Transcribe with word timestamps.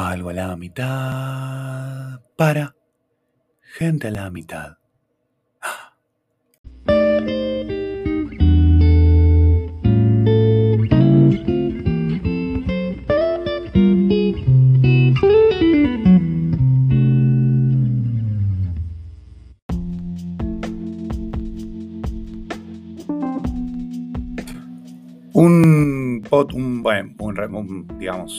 Algo 0.00 0.30
a 0.30 0.32
la 0.32 0.56
mitad 0.56 2.20
para 2.36 2.76
gente 3.60 4.06
a 4.06 4.10
la 4.12 4.30
mitad. 4.30 4.76
Un 25.32 26.24
pot, 26.30 26.52
un, 26.52 26.84
bueno, 26.84 27.14
un, 27.18 27.54
un, 27.56 27.98
digamos, 27.98 28.32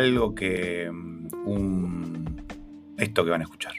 algo 0.00 0.34
que, 0.34 0.90
mm, 0.90 1.28
un, 1.46 2.46
esto 2.96 3.22
que 3.22 3.30
van 3.30 3.42
a 3.42 3.44
escuchar. 3.44 3.74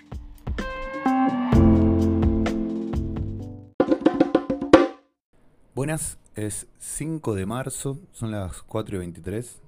Buenas, 5.73 6.19
es 6.35 6.67
5 6.77 7.33
de 7.33 7.47
marzo, 7.47 7.99
son 8.11 8.29
las 8.29 8.61
4 8.61 8.97
y 8.97 8.99
23. 8.99 9.63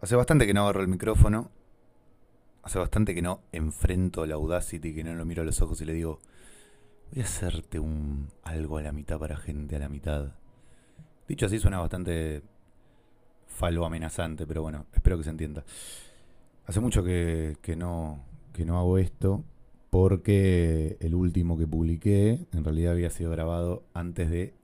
Hace 0.00 0.14
bastante 0.14 0.46
que 0.46 0.54
no 0.54 0.62
agarro 0.62 0.82
el 0.82 0.88
micrófono, 0.88 1.50
hace 2.62 2.78
bastante 2.78 3.12
que 3.12 3.20
no 3.20 3.40
enfrento 3.50 4.24
la 4.26 4.36
Audacity, 4.36 4.94
que 4.94 5.02
no 5.02 5.14
lo 5.14 5.24
miro 5.24 5.42
a 5.42 5.44
los 5.44 5.60
ojos 5.60 5.80
y 5.80 5.86
le 5.86 5.92
digo, 5.92 6.20
voy 7.10 7.22
a 7.22 7.24
hacerte 7.24 7.80
un 7.80 8.28
algo 8.44 8.78
a 8.78 8.82
la 8.82 8.92
mitad 8.92 9.18
para 9.18 9.36
gente 9.36 9.74
a 9.74 9.80
la 9.80 9.88
mitad. 9.88 10.34
Dicho 11.26 11.46
así 11.46 11.58
suena 11.58 11.80
bastante 11.80 12.42
falo 13.60 13.84
amenazante, 13.84 14.46
pero 14.46 14.62
bueno, 14.62 14.86
espero 14.94 15.18
que 15.18 15.24
se 15.24 15.30
entienda. 15.30 15.62
Hace 16.66 16.80
mucho 16.80 17.04
que, 17.04 17.58
que 17.60 17.76
no, 17.76 18.24
que 18.54 18.64
no 18.64 18.78
hago 18.78 18.96
esto 18.96 19.44
porque 19.90 20.96
el 21.00 21.14
último 21.14 21.58
que 21.58 21.66
publiqué 21.66 22.46
en 22.52 22.64
realidad 22.64 22.92
había 22.92 23.10
sido 23.10 23.30
grabado 23.30 23.82
antes 23.92 24.30
de 24.30 24.54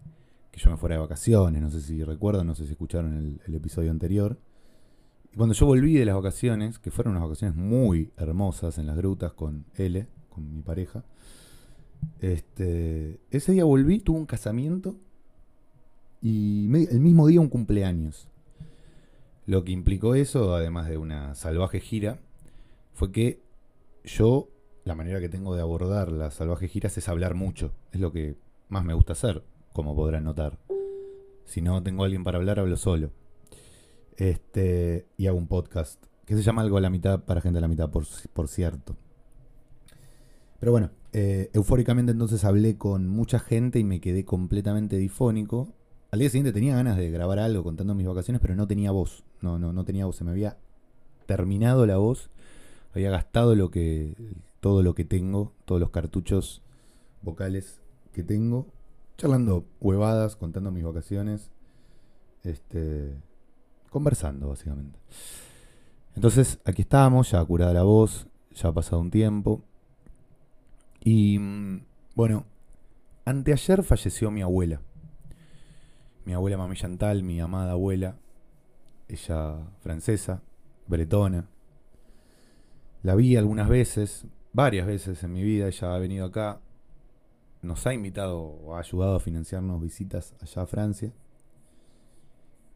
que 0.51 0.61
yo 0.61 0.71
me 0.71 0.79
fuera 0.79 0.95
de 0.95 1.03
vacaciones. 1.03 1.61
No 1.61 1.71
sé 1.71 1.83
si 1.83 2.03
recuerdan, 2.05 2.47
no 2.47 2.55
sé 2.55 2.65
si 2.65 2.73
escucharon 2.73 3.39
el, 3.47 3.55
episodio 3.55 3.91
anterior. 3.91 4.39
Y 5.31 5.37
cuando 5.37 5.55
yo 5.55 5.67
volví 5.67 5.93
de 5.93 6.07
las 6.07 6.15
vacaciones, 6.15 6.79
que 6.79 6.91
fueron 6.91 7.17
unas 7.17 7.25
vacaciones 7.25 7.55
muy 7.55 8.13
hermosas 8.17 8.79
en 8.79 8.87
las 8.87 8.97
grutas 8.97 9.35
con 9.35 9.67
L, 9.77 10.07
con 10.31 10.55
mi 10.55 10.63
pareja, 10.63 11.05
este, 12.23 13.21
ese 13.31 13.53
día 13.53 13.65
volví, 13.65 13.99
tuve 13.99 14.17
un 14.17 14.27
casamiento 14.27 14.97
y 16.23 16.65
el 16.89 17.01
mismo 17.01 17.27
día 17.27 17.43
un 17.43 17.51
cumpleaños. 17.51 18.27
Lo 19.47 19.63
que 19.63 19.73
implicó 19.73 20.17
eso, 20.17 20.55
además 20.55 20.89
de 20.89 20.99
una 20.99 21.35
salvaje 21.37 21.81
gira, 21.81 22.19
fue 22.93 23.13
que 23.13 23.41
yo, 24.05 24.49
la 24.85 24.95
manera 24.97 25.21
que 25.21 25.29
tengo 25.29 25.55
de 25.55 25.63
abordar 25.63 26.11
las 26.11 26.35
salvajes 26.35 26.71
giras 26.71 26.99
es 26.99 27.09
hablar 27.09 27.35
mucho. 27.35 27.73
Es 27.93 28.01
lo 28.01 28.13
que 28.13 28.37
más 28.69 28.85
me 28.85 28.95
gusta 28.95 29.13
hacer, 29.13 29.45
como 29.73 29.95
podrán 29.95 30.25
notar. 30.25 30.59
Si 31.45 31.61
no 31.61 31.83
tengo 31.83 32.03
alguien 32.03 32.25
para 32.25 32.39
hablar, 32.39 32.59
hablo 32.59 32.77
solo. 32.77 33.13
Este, 34.17 35.07
y 35.17 35.29
hago 35.29 35.39
un 35.39 35.47
podcast 35.47 36.05
que 36.25 36.35
se 36.35 36.43
llama 36.43 36.63
Algo 36.63 36.79
a 36.79 36.81
la 36.81 36.91
mitad 36.91 37.25
para 37.25 37.41
gente 37.41 37.59
a 37.59 37.61
la 37.61 37.69
mitad, 37.69 37.89
por, 37.91 38.05
por 38.33 38.49
cierto. 38.49 38.97
Pero 40.59 40.73
bueno, 40.73 40.91
eh, 41.13 41.51
eufóricamente 41.53 42.11
entonces 42.13 42.45
hablé 42.45 42.77
con 42.77 43.09
mucha 43.09 43.39
gente 43.39 43.79
y 43.79 43.85
me 43.85 44.01
quedé 44.01 44.25
completamente 44.25 44.97
difónico. 44.97 45.69
Al 46.11 46.19
día 46.19 46.31
siguiente 46.31 46.53
tenía 46.53 46.75
ganas 46.75 46.97
de 46.97 47.11
grabar 47.11 47.39
algo 47.39 47.63
contando 47.63 47.95
mis 47.95 48.07
vacaciones, 48.07 48.41
pero 48.41 48.57
no 48.57 48.67
tenía 48.67 48.91
voz. 48.91 49.26
No, 49.41 49.59
no, 49.59 49.73
no 49.73 49.85
tenía 49.85 50.07
voz. 50.07 50.17
Se 50.17 50.25
me 50.25 50.31
había 50.31 50.57
terminado 51.27 51.87
la 51.87 51.97
voz. 51.97 52.31
Había 52.95 53.11
gastado 53.11 53.55
lo 53.55 53.71
que, 53.71 54.15
todo 54.61 54.83
lo 54.83 54.95
que 54.95 55.05
tengo, 55.05 55.53
todos 55.65 55.81
los 55.81 55.91
cartuchos 55.91 56.63
vocales 57.23 57.81
que 58.13 58.23
tengo, 58.23 58.67
charlando 59.19 59.67
huevadas, 59.81 60.37
contando 60.37 60.71
mis 60.71 60.85
vacaciones, 60.85 61.51
este, 62.43 63.15
conversando 63.91 64.49
básicamente. 64.49 64.99
Entonces 66.15 66.59
aquí 66.65 66.83
estamos, 66.83 67.31
ya 67.31 67.45
curada 67.45 67.75
la 67.75 67.83
voz, 67.83 68.27
ya 68.55 68.71
ha 68.71 68.73
pasado 68.73 69.01
un 69.01 69.11
tiempo. 69.11 69.63
Y 71.01 71.39
mm, 71.39 71.85
bueno, 72.15 72.45
anteayer 73.27 73.83
falleció 73.83 74.31
mi 74.31 74.41
abuela. 74.41 74.81
Mi 76.25 76.33
abuela 76.33 76.57
Mami 76.57 76.77
Chantal, 76.77 77.23
mi 77.23 77.41
amada 77.41 77.73
abuela. 77.73 78.17
Ella 79.09 79.59
francesa, 79.81 80.43
bretona. 80.87 81.49
La 83.03 83.15
vi 83.15 83.37
algunas 83.37 83.69
veces, 83.69 84.27
varias 84.53 84.87
veces 84.87 85.23
en 85.23 85.33
mi 85.33 85.43
vida. 85.43 85.69
Ella 85.69 85.95
ha 85.95 85.99
venido 85.99 86.27
acá. 86.27 86.61
Nos 87.63 87.87
ha 87.87 87.95
invitado 87.95 88.39
o 88.39 88.75
ha 88.75 88.81
ayudado 88.81 89.17
a 89.17 89.21
financiarnos 89.21 89.81
visitas 89.81 90.35
allá 90.41 90.63
a 90.63 90.67
Francia. 90.67 91.13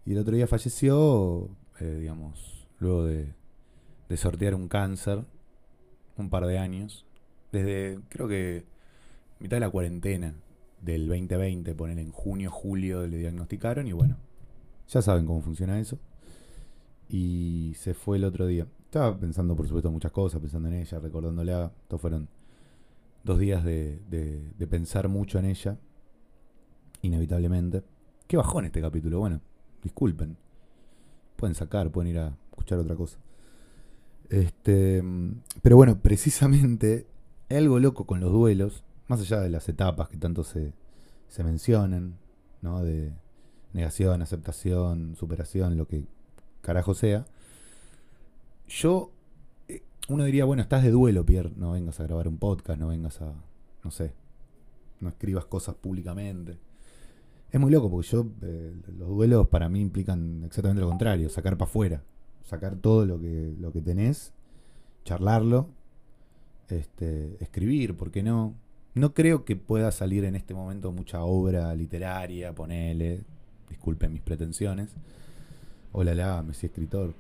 Y 0.05 0.13
el 0.13 0.19
otro 0.19 0.35
día 0.35 0.47
falleció, 0.47 1.51
eh, 1.79 1.99
digamos, 2.01 2.69
luego 2.79 3.05
de, 3.05 3.35
de 4.09 4.17
sortear 4.17 4.55
un 4.55 4.69
cáncer, 4.69 5.25
un 6.17 6.31
par 6.31 6.47
de 6.47 6.59
años. 6.59 7.07
Desde, 7.53 8.01
creo 8.09 8.29
que, 8.29 8.65
mitad 9.39 9.57
de 9.57 9.61
la 9.61 9.71
cuarentena 9.71 10.35
del 10.81 11.09
2020, 11.09 11.75
poner 11.75 11.99
en 11.99 12.13
junio, 12.13 12.51
julio, 12.51 13.07
le 13.07 13.19
diagnosticaron 13.19 13.87
y 13.87 13.93
bueno, 13.93 14.17
ya 14.89 15.03
saben 15.03 15.27
cómo 15.27 15.41
funciona 15.43 15.79
eso. 15.79 15.99
Y 17.13 17.75
se 17.77 17.93
fue 17.95 18.19
el 18.19 18.25
otro 18.25 18.47
día. 18.47 18.67
Estaba 18.85 19.19
pensando, 19.19 19.57
por 19.57 19.67
supuesto, 19.67 19.91
muchas 19.91 20.13
cosas, 20.13 20.41
pensando 20.41 20.69
en 20.69 20.75
ella, 20.75 20.99
recordándola. 21.01 21.73
Estos 21.83 22.01
fueron 22.01 22.29
dos 23.25 23.39
días 23.39 23.65
de, 23.65 24.01
de- 24.09 24.53
de 24.57 24.67
pensar 24.67 25.09
mucho 25.09 25.39
en 25.39 25.47
ella, 25.47 25.77
inevitablemente. 27.03 27.83
Qué 28.27 28.37
bajón 28.37 28.65
este 28.65 28.81
capítulo, 28.81 29.19
bueno, 29.19 29.41
disculpen. 29.83 30.37
Pueden 31.37 31.55
sacar, 31.55 31.91
pueden 31.91 32.11
ir 32.13 32.19
a 32.19 32.37
escuchar 32.53 32.79
otra 32.79 32.95
cosa. 32.95 33.19
Este, 34.29 35.03
pero 35.63 35.77
bueno, 35.77 35.99
precisamente 36.01 37.07
hay 37.49 37.57
algo 37.57 37.81
loco 37.81 38.07
con 38.07 38.21
los 38.21 38.31
duelos, 38.31 38.85
más 39.09 39.21
allá 39.21 39.41
de 39.41 39.51
las 39.51 39.69
etapas 39.69 40.09
que 40.09 40.17
tanto 40.17 40.45
se, 40.45 40.73
se 41.29 41.43
mencionan, 41.43 42.17
¿no? 42.63 42.83
De 42.85 43.13
negación, 43.73 44.23
aceptación, 44.23 45.17
superación, 45.17 45.77
lo 45.77 45.89
que 45.89 46.05
carajo 46.61 46.95
sea. 46.95 47.27
Yo, 48.69 49.11
eh, 49.69 49.83
uno 50.09 50.25
diría, 50.25 50.45
bueno, 50.45 50.63
estás 50.63 50.83
de 50.83 50.91
duelo, 50.91 51.25
Pierre, 51.25 51.53
no 51.57 51.73
vengas 51.73 52.01
a 52.01 52.05
grabar 52.05 52.29
un 52.29 52.39
podcast, 52.39 52.79
no 52.79 52.89
vengas 52.89 53.21
a, 53.21 53.33
no 53.83 53.91
sé, 53.91 54.13
no 55.01 55.09
escribas 55.09 55.45
cosas 55.47 55.75
públicamente. 55.75 56.59
Es 57.51 57.61
muy 57.61 57.73
loco 57.73 57.91
porque 57.91 58.09
yo, 58.09 58.27
eh, 58.43 58.73
los 58.97 59.09
duelos 59.09 59.49
para 59.49 59.69
mí 59.69 59.81
implican 59.81 60.45
exactamente 60.45 60.83
lo 60.83 60.89
contrario, 60.89 61.29
sacar 61.29 61.57
para 61.57 61.69
afuera, 61.69 62.03
sacar 62.45 62.77
todo 62.77 63.05
lo 63.07 63.19
que, 63.21 63.55
lo 63.59 63.73
que 63.73 63.83
tenés, 63.83 64.33
charlarlo, 65.05 65.69
este, 66.69 67.37
escribir, 67.43 67.97
¿por 67.97 68.11
qué 68.13 68.23
no? 68.23 68.55
No 68.95 69.15
creo 69.15 69.45
que 69.45 69.57
pueda 69.57 69.91
salir 69.91 70.25
en 70.25 70.37
este 70.37 70.55
momento 70.55 70.93
mucha 70.93 71.23
obra 71.23 71.75
literaria, 71.75 72.55
ponele, 72.55 73.25
disculpen 73.69 74.13
mis 74.13 74.23
pretensiones. 74.23 74.95
Hola, 75.93 76.15
la, 76.15 76.43
me 76.43 76.53
escritor. 76.53 77.15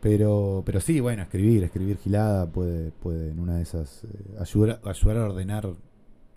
Pero, 0.00 0.62
pero 0.64 0.80
sí, 0.80 1.00
bueno, 1.00 1.22
escribir, 1.22 1.64
escribir 1.64 1.98
gilada 1.98 2.46
puede, 2.50 2.90
puede 2.92 3.30
en 3.30 3.40
una 3.40 3.56
de 3.56 3.62
esas 3.62 4.04
eh, 4.04 4.08
ayudar, 4.38 4.80
ayudar 4.84 5.16
a 5.18 5.24
ordenar 5.24 5.74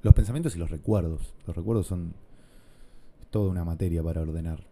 los 0.02 0.14
pensamientos 0.14 0.56
y 0.56 0.60
los 0.60 0.70
recuerdos. 0.72 1.34
Los 1.46 1.56
recuerdos 1.56 1.88
son 1.88 2.14
toda 3.30 3.50
una 3.52 3.66
materia 3.66 4.02
para 4.02 4.22
ordenar. 4.22 4.64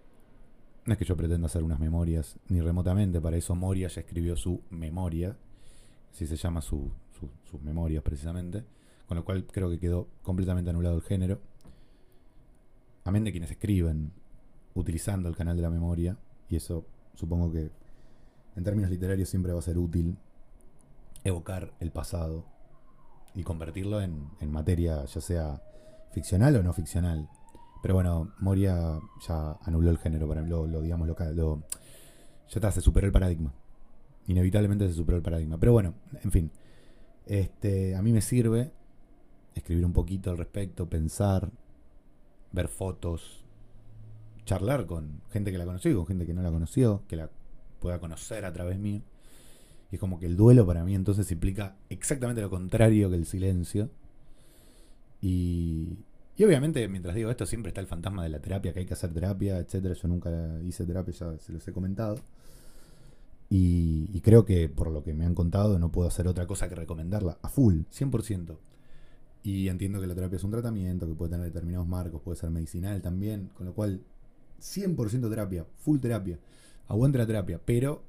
No 0.85 0.93
es 0.93 0.97
que 0.99 1.05
yo 1.05 1.17
pretenda 1.17 1.47
hacer 1.47 1.63
unas 1.63 1.79
memorias, 1.79 2.37
ni 2.47 2.61
remotamente, 2.61 3.19
para 3.19 3.35
eso 3.37 3.55
Moria 3.55 3.89
ya 3.89 4.01
escribió 4.01 4.37
su 4.37 4.61
memoria, 4.69 5.35
así 6.13 6.25
se 6.25 6.37
llama 6.37 6.61
su- 6.61 6.91
sus 7.49 7.61
memorias 7.61 8.01
precisamente, 8.03 8.63
con 9.07 9.17
lo 9.17 9.25
cual 9.25 9.45
creo 9.45 9.69
que 9.69 9.79
quedó 9.79 10.07
completamente 10.23 10.69
anulado 10.69 10.95
el 10.95 11.01
género. 11.01 11.39
Amén 13.03 13.23
de 13.25 13.31
quienes 13.31 13.51
escriben 13.51 14.11
utilizando 14.75 15.27
el 15.27 15.35
canal 15.35 15.55
de 15.57 15.61
la 15.63 15.69
memoria, 15.69 16.17
y 16.49 16.55
eso 16.55 16.85
supongo 17.15 17.51
que 17.51 17.69
en 18.55 18.63
términos 18.63 18.89
literarios 18.89 19.29
siempre 19.29 19.53
va 19.53 19.59
a 19.59 19.63
ser 19.63 19.77
útil 19.77 20.17
evocar 21.23 21.73
el 21.79 21.91
pasado 21.91 22.45
y 23.35 23.43
convertirlo 23.43 24.01
en, 24.01 24.29
en 24.39 24.51
materia 24.51 25.05
ya 25.05 25.21
sea 25.21 25.61
ficcional 26.11 26.55
o 26.55 26.63
no 26.63 26.73
ficcional. 26.73 27.29
Pero 27.81 27.93
bueno, 27.93 28.31
Moria 28.39 28.99
ya 29.27 29.57
anuló 29.63 29.91
el 29.91 29.97
género 29.99 30.27
para 30.27 30.41
mí, 30.41 30.49
lo, 30.49 30.65
digamos, 30.81 31.07
lo, 31.07 31.15
lo- 31.33 31.59
ya 32.49 32.55
está, 32.55 32.71
se 32.71 32.81
superó 32.81 33.05
el 33.05 33.13
paradigma. 33.13 33.53
Inevitablemente 34.27 34.87
se 34.87 34.93
superó 34.95 35.17
el 35.17 35.23
paradigma. 35.23 35.57
Pero 35.59 35.73
bueno, 35.73 35.93
en 36.23 36.31
fin. 36.31 36.51
Este, 37.25 37.95
a 37.95 38.01
mí 38.01 38.11
me 38.11 38.21
sirve 38.21 38.71
escribir 39.53 39.85
un 39.85 39.93
poquito 39.93 40.31
al 40.31 40.37
respecto, 40.37 40.87
pensar, 40.89 41.51
ver 42.51 42.67
fotos, 42.69 43.43
charlar 44.47 44.87
con 44.87 45.21
gente 45.29 45.51
que 45.51 45.57
la 45.59 45.65
conoció 45.65 45.91
y 45.91 45.93
con 45.93 46.07
gente 46.07 46.25
que 46.25 46.33
no 46.33 46.41
la 46.41 46.49
conoció, 46.49 47.03
que 47.07 47.17
la 47.17 47.29
pueda 47.79 47.99
conocer 47.99 48.45
a 48.45 48.53
través 48.53 48.79
mío. 48.79 49.01
Y 49.91 49.95
es 49.95 49.99
como 49.99 50.19
que 50.19 50.25
el 50.25 50.35
duelo 50.35 50.65
para 50.65 50.83
mí 50.83 50.95
entonces 50.95 51.31
implica 51.31 51.75
exactamente 51.89 52.41
lo 52.41 52.49
contrario 52.49 53.09
que 53.09 53.15
el 53.15 53.25
silencio. 53.25 53.89
Y, 55.21 55.99
y 56.35 56.43
obviamente, 56.43 56.87
mientras 56.87 57.13
digo 57.13 57.29
esto, 57.29 57.45
siempre 57.45 57.69
está 57.69 57.81
el 57.81 57.87
fantasma 57.87 58.23
de 58.23 58.29
la 58.29 58.39
terapia, 58.39 58.73
que 58.73 58.79
hay 58.79 58.85
que 58.85 58.93
hacer 58.93 59.13
terapia, 59.13 59.59
etcétera. 59.59 59.93
Yo 59.93 60.07
nunca 60.07 60.31
hice 60.63 60.85
terapia, 60.85 61.13
ya 61.13 61.37
se 61.37 61.51
los 61.51 61.67
he 61.67 61.73
comentado. 61.73 62.17
Y, 63.49 64.19
creo 64.21 64.45
que 64.45 64.67
por 64.67 64.91
lo 64.91 65.03
que 65.03 65.13
me 65.13 65.25
han 65.25 65.33
contado 65.33 65.79
no 65.79 65.91
puedo 65.91 66.07
hacer 66.07 66.27
otra 66.27 66.47
cosa 66.47 66.67
que 66.67 66.75
recomendarla 66.75 67.37
a 67.41 67.49
full, 67.49 67.81
100%. 67.91 68.57
Y 69.43 69.69
entiendo 69.69 70.01
que 70.01 70.07
la 70.07 70.15
terapia 70.15 70.35
es 70.35 70.43
un 70.43 70.51
tratamiento, 70.51 71.07
que 71.07 71.13
puede 71.13 71.31
tener 71.31 71.45
determinados 71.45 71.87
marcos, 71.87 72.21
puede 72.21 72.37
ser 72.37 72.49
medicinal 72.49 73.01
también, 73.01 73.49
con 73.55 73.65
lo 73.65 73.73
cual 73.73 74.01
100% 74.59 75.29
terapia, 75.29 75.65
full 75.77 75.99
terapia, 75.99 76.39
aguante 76.87 77.17
la 77.17 77.25
terapia, 77.25 77.59
pero 77.63 78.03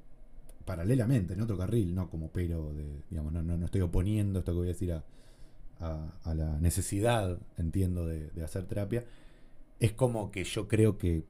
paralelamente, 0.65 1.33
en 1.33 1.41
otro 1.41 1.57
carril, 1.57 1.95
no 1.95 2.09
como 2.09 2.31
pero, 2.31 2.73
de, 2.73 2.85
digamos, 3.09 3.33
no, 3.33 3.41
no, 3.41 3.65
estoy 3.65 3.81
oponiendo 3.81 4.39
esto 4.39 4.51
que 4.51 4.57
voy 4.57 4.67
a 4.67 4.73
decir 4.73 4.93
a, 4.93 5.03
a, 5.79 6.33
la 6.35 6.59
necesidad, 6.59 7.39
entiendo, 7.57 8.05
de, 8.05 8.43
hacer 8.43 8.65
terapia. 8.65 9.03
Es 9.79 9.93
como 9.93 10.29
que 10.31 10.43
yo 10.43 10.67
creo 10.67 10.97
que 10.97 11.23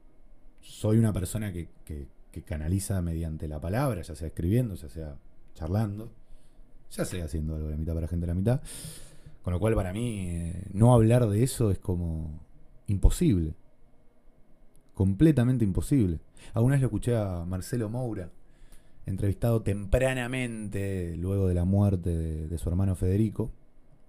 soy 0.60 0.98
una 0.98 1.12
persona 1.12 1.52
que, 1.52 1.68
que, 1.84 2.06
canaliza 2.44 3.02
mediante 3.02 3.48
la 3.48 3.60
palabra, 3.60 4.02
ya 4.02 4.14
sea 4.14 4.28
escribiendo, 4.28 4.74
ya 4.74 4.88
sea 4.88 5.18
charlando, 5.54 6.12
ya 6.90 7.04
sea 7.04 7.24
haciendo 7.24 7.54
algo 7.54 7.66
de 7.66 7.72
la 7.72 7.78
mitad 7.78 7.94
para 7.94 8.08
gente 8.08 8.26
de 8.26 8.32
la 8.32 8.34
mitad. 8.34 8.60
Con 9.42 9.52
lo 9.52 9.58
cual 9.58 9.74
para 9.74 9.92
mí 9.92 10.26
eh, 10.28 10.66
no 10.72 10.94
hablar 10.94 11.28
de 11.28 11.42
eso 11.42 11.70
es 11.70 11.78
como 11.78 12.40
imposible. 12.86 13.54
Completamente 15.00 15.64
imposible. 15.64 16.20
Alguna 16.52 16.74
vez 16.74 16.82
lo 16.82 16.88
escuché 16.88 17.16
a 17.16 17.46
Marcelo 17.46 17.88
Moura, 17.88 18.28
entrevistado 19.06 19.62
tempranamente 19.62 21.16
luego 21.16 21.48
de 21.48 21.54
la 21.54 21.64
muerte 21.64 22.10
de, 22.10 22.58
su 22.58 22.68
hermano 22.68 22.94
Federico, 22.94 23.50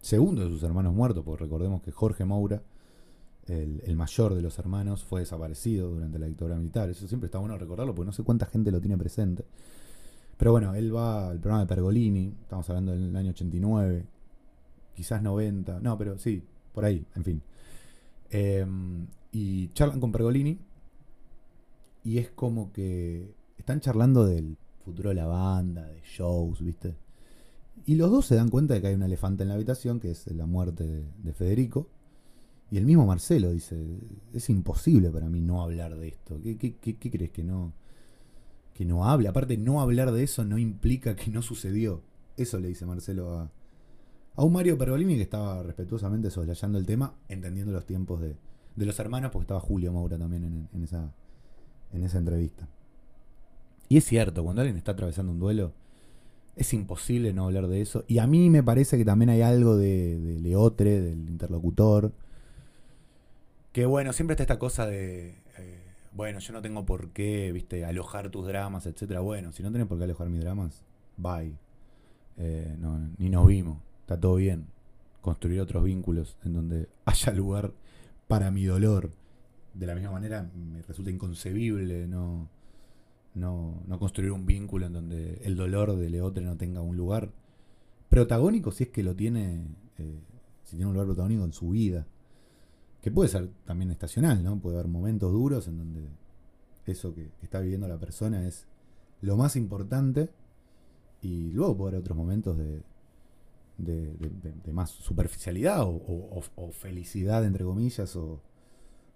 segundo 0.02 0.44
de 0.44 0.50
sus 0.50 0.62
hermanos 0.64 0.94
muertos, 0.94 1.24
porque 1.24 1.46
recordemos 1.46 1.82
que 1.82 1.94
Jorge 1.94 2.26
Moura, 2.26 2.62
el, 3.48 3.96
mayor 3.96 4.36
de 4.36 4.42
los 4.42 4.60
hermanos, 4.60 5.06
fue 5.06 5.22
desaparecido 5.22 5.92
durante 5.92 6.20
la 6.20 6.26
dictadura 6.26 6.58
militar. 6.58 6.90
Eso 6.90 7.08
siempre 7.08 7.28
está 7.28 7.40
bueno 7.40 7.58
recordarlo, 7.58 7.96
porque 7.96 8.08
no 8.08 8.12
sé 8.12 8.24
cuánta 8.24 8.46
gente 8.48 8.70
lo 8.70 8.82
tiene 8.82 8.98
presente. 8.98 9.46
Pero 10.36 10.52
bueno, 10.52 10.76
él 10.76 10.94
va 10.94 11.30
al 11.30 11.40
programa 11.40 11.62
de 11.62 11.68
Pergolini, 11.68 12.36
estamos 12.42 12.70
hablando 12.70 12.92
del 12.92 13.16
año 13.16 13.30
89, 13.30 14.06
quizás 14.94 15.22
90, 15.22 15.80
no, 15.80 15.98
pero 15.98 16.18
sí, 16.18 16.44
por 16.74 16.84
ahí, 16.84 17.06
en 17.16 17.24
fin. 17.24 17.42
Em, 18.30 19.08
y 19.32 19.70
charlan 19.70 20.02
con 20.02 20.12
Pergolini 20.12 20.60
y 22.04 22.18
es 22.18 22.32
como 22.32 22.72
que 22.72 23.36
están 23.58 23.80
charlando 23.80 24.26
del 24.26 24.58
futuro 24.84 25.10
de 25.10 25.16
la 25.16 25.28
banda, 25.28 25.86
de 25.88 26.02
shows, 26.02 26.62
¿viste? 26.62 26.96
Y 27.86 27.96
los 27.96 28.12
dos 28.12 28.26
se 28.26 28.36
dan 28.36 28.50
cuenta 28.50 28.74
de 28.74 28.82
que 28.82 28.88
hay 28.88 28.96
un 28.96 29.04
elefante 29.04 29.44
en 29.44 29.50
la 29.50 29.56
habitación, 29.56 30.00
que 30.00 30.12
es 30.12 30.28
la 30.28 30.46
muerte 30.46 31.06
de, 31.24 31.34
Federico. 31.34 31.88
Y 32.70 32.78
el 32.78 32.86
mismo 32.86 33.06
Marcelo 33.06 33.52
dice, 33.52 34.00
es 34.34 34.50
imposible 34.50 35.10
para 35.10 35.30
mí 35.30 35.42
no 35.42 35.62
hablar 35.62 35.98
de 35.98 36.08
esto. 36.10 36.40
¿Qué, 36.42 36.58
qué, 36.58 36.98
crees 36.98 37.32
que 37.32 37.44
no, 37.44 37.74
que 38.74 38.86
no 38.86 39.06
hable? 39.06 39.28
Aparte, 39.28 39.58
no 39.58 39.82
hablar 39.82 40.12
de 40.12 40.24
eso 40.24 40.46
no 40.46 40.58
implica 40.58 41.16
que 41.16 41.32
no 41.32 41.42
sucedió. 41.42 42.02
Eso 42.38 42.60
le 42.60 42.70
dice 42.70 42.86
Marcelo 42.86 43.38
a, 43.38 43.52
a 44.36 44.44
un 44.44 44.54
Mario 44.54 44.78
Pergolini 44.78 45.16
que 45.16 45.24
estaba 45.24 45.64
respetuosamente 45.64 46.30
soslayando 46.30 46.78
el 46.78 46.86
tema, 46.86 47.16
entendiendo 47.28 47.74
los 47.74 47.86
tiempos 47.86 48.22
de, 48.22 48.36
de 48.76 48.86
los 48.86 49.00
hermanos, 49.00 49.32
porque 49.32 49.44
estaba 49.44 49.60
Julio 49.60 49.92
Maura 49.92 50.18
también 50.18 50.68
en, 50.74 50.84
esa, 50.84 51.14
en 51.94 52.04
esa 52.04 52.18
entrevista. 52.18 52.68
Y 53.90 53.98
es 53.98 54.06
cierto, 54.06 54.44
cuando 54.44 54.62
alguien 54.62 54.78
está 54.78 54.94
atravesando 54.94 55.32
un 55.32 55.40
duelo, 55.40 55.74
es 56.56 56.74
imposible 56.74 57.34
no 57.34 57.46
hablar 57.46 57.68
de 57.68 57.82
eso. 57.82 58.04
Y 58.08 58.20
a 58.20 58.28
mí 58.28 58.50
me 58.50 58.64
parece 58.64 58.98
que 58.98 59.06
también 59.06 59.30
hay 59.30 59.42
algo 59.42 59.78
de, 59.78 60.20
de 60.20 60.40
Leotre, 60.40 61.02
del 61.02 61.30
interlocutor. 61.30 62.12
Que 63.72 63.86
bueno, 63.86 64.14
siempre 64.14 64.34
está 64.34 64.44
esta 64.44 64.60
cosa 64.60 64.86
de. 64.86 65.30
Eh, 65.58 65.82
bueno, 66.12 66.40
yo 66.40 66.54
no 66.54 66.62
tengo 66.62 66.86
por 66.86 67.10
qué, 67.10 67.52
viste, 67.52 67.86
alojar 67.86 68.30
tus 68.30 68.46
dramas, 68.46 68.86
etcétera. 68.86 69.22
Bueno, 69.22 69.52
si 69.52 69.64
no 69.64 69.72
tenés 69.72 69.88
por 69.88 69.98
qué 69.98 70.04
alojar 70.04 70.30
mis 70.30 70.42
dramas, 70.42 70.84
bye. 71.18 71.54
Eh, 72.38 72.76
ni 73.18 73.30
nos 73.30 73.48
vimos. 73.48 73.78
Está 74.02 74.20
todo 74.20 74.36
bien. 74.36 74.68
Construir 75.22 75.62
otros 75.62 75.84
vínculos 75.84 76.38
en 76.44 76.54
donde 76.54 76.90
haya 77.06 77.32
lugar 77.34 77.72
para 78.28 78.52
mi 78.52 78.66
dolor. 78.66 79.12
De 79.74 79.86
la 79.86 79.96
misma 79.96 80.12
manera, 80.12 80.50
me 80.54 80.82
resulta 80.82 81.12
inconcebible 81.12 82.08
no 82.08 82.50
no, 83.34 83.82
no 83.88 84.00
construir 84.00 84.32
un 84.32 84.46
vínculo 84.46 84.86
en 84.86 84.94
donde 84.94 85.42
el 85.44 85.56
dolor 85.56 85.96
de 85.96 86.10
Leotre 86.10 86.44
no 86.44 86.58
tenga 86.58 86.82
un 86.82 86.98
lugar 86.98 87.32
protagónico, 88.10 88.72
si 88.72 88.86
es 88.86 88.90
que 88.90 89.04
lo 89.04 89.16
tiene, 89.16 89.68
eh, 89.98 90.20
si 90.64 90.76
tiene 90.76 90.88
un 90.88 90.94
lugar 90.94 91.08
protagónico 91.08 91.46
en 91.46 91.54
su 91.54 91.70
vida. 91.70 92.06
Que 93.02 93.10
puede 93.10 93.30
ser 93.30 93.50
también 93.66 93.90
estacional, 93.92 94.44
¿no? 94.44 94.60
Puede 94.60 94.78
haber 94.78 94.90
momentos 94.90 95.32
duros 95.32 95.68
en 95.68 95.78
donde 95.78 96.08
eso 96.86 97.16
que, 97.16 97.32
está 97.42 97.60
viviendo 97.60 97.88
la 97.88 97.98
persona 97.98 98.46
es 98.48 98.68
lo 99.22 99.38
más 99.38 99.56
importante 99.56 100.30
y 101.22 101.52
luego 101.52 101.78
puede 101.78 101.90
haber 101.90 102.02
otros 102.02 102.18
momentos 102.18 102.58
de, 102.58 102.84
de, 103.78 104.74
más 104.74 104.92
superficialidad 104.92 105.84
o, 105.84 106.44
o, 106.56 106.72
felicidad, 106.72 107.44
entre 107.46 107.64
comillas, 107.64 108.16
o 108.16 108.40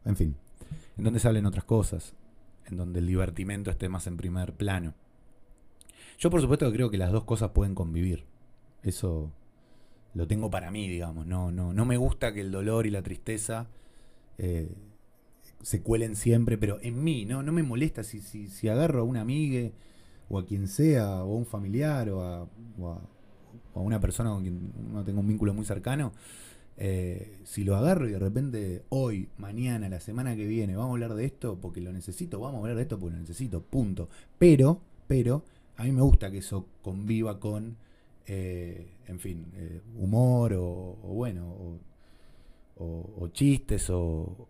en 0.03 0.15
fin, 0.15 0.35
en 0.97 1.03
donde 1.03 1.19
salen 1.19 1.45
otras 1.45 1.65
cosas 1.65 2.15
en 2.67 2.77
donde 2.77 2.99
el 2.99 3.07
divertimento 3.07 3.71
esté 3.71 3.89
más 3.89 4.07
en 4.07 4.17
primer 4.17 4.53
plano. 4.53 4.93
Yo 6.17 6.29
por 6.29 6.41
supuesto 6.41 6.71
creo 6.71 6.89
que 6.89 6.97
las 6.97 7.11
dos 7.11 7.23
cosas 7.23 7.51
pueden 7.51 7.75
convivir. 7.75 8.25
Eso 8.83 9.31
lo 10.13 10.27
tengo 10.27 10.49
para 10.49 10.71
mí, 10.71 10.87
digamos. 10.87 11.25
No, 11.25 11.51
no, 11.51 11.73
no 11.73 11.85
me 11.85 11.97
gusta 11.97 12.33
que 12.33 12.41
el 12.41 12.51
dolor 12.51 12.87
y 12.87 12.89
la 12.89 13.01
tristeza 13.01 13.67
eh, 14.37 14.71
se 15.61 15.81
cuelen 15.81 16.15
siempre, 16.15 16.57
pero 16.57 16.79
en 16.81 17.03
mí, 17.03 17.25
¿no? 17.25 17.43
No 17.43 17.51
me 17.51 17.63
molesta 17.63 18.03
si, 18.03 18.21
si, 18.21 18.47
si 18.47 18.69
agarro 18.69 19.01
a 19.01 19.03
una 19.03 19.21
amiga 19.21 19.69
o 20.29 20.39
a 20.39 20.45
quien 20.45 20.67
sea, 20.67 21.23
o 21.23 21.33
a 21.33 21.37
un 21.37 21.45
familiar, 21.45 22.09
o 22.09 22.23
a, 22.23 22.47
o 22.79 22.99
a 23.75 23.79
una 23.79 23.99
persona 23.99 24.31
con 24.31 24.41
quien 24.41 24.71
no 24.91 25.03
tengo 25.03 25.19
un 25.19 25.27
vínculo 25.27 25.53
muy 25.53 25.65
cercano 25.65 26.13
eh, 26.77 27.39
si 27.45 27.63
lo 27.63 27.75
agarro 27.75 28.07
y 28.07 28.11
de 28.11 28.19
repente 28.19 28.83
hoy, 28.89 29.29
mañana, 29.37 29.87
la 29.87 29.99
semana 29.99 30.35
que 30.35 30.45
viene, 30.45 30.75
vamos 30.75 30.91
a 30.91 30.93
hablar 30.93 31.15
de 31.15 31.25
esto 31.25 31.57
porque 31.61 31.81
lo 31.81 31.93
necesito, 31.93 32.39
vamos 32.39 32.57
a 32.57 32.61
hablar 32.61 32.75
de 32.75 32.81
esto 32.83 32.99
porque 32.99 33.15
lo 33.15 33.21
necesito, 33.21 33.61
punto. 33.61 34.09
Pero, 34.37 34.81
pero, 35.07 35.43
a 35.77 35.83
mí 35.83 35.91
me 35.91 36.01
gusta 36.01 36.29
que 36.31 36.39
eso 36.39 36.67
conviva 36.81 37.39
con, 37.39 37.77
eh, 38.27 38.87
en 39.07 39.19
fin, 39.19 39.45
eh, 39.55 39.81
humor 39.97 40.53
o, 40.53 40.97
bueno, 41.03 41.79
o, 42.77 43.27
chistes 43.29 43.89
o... 43.89 44.47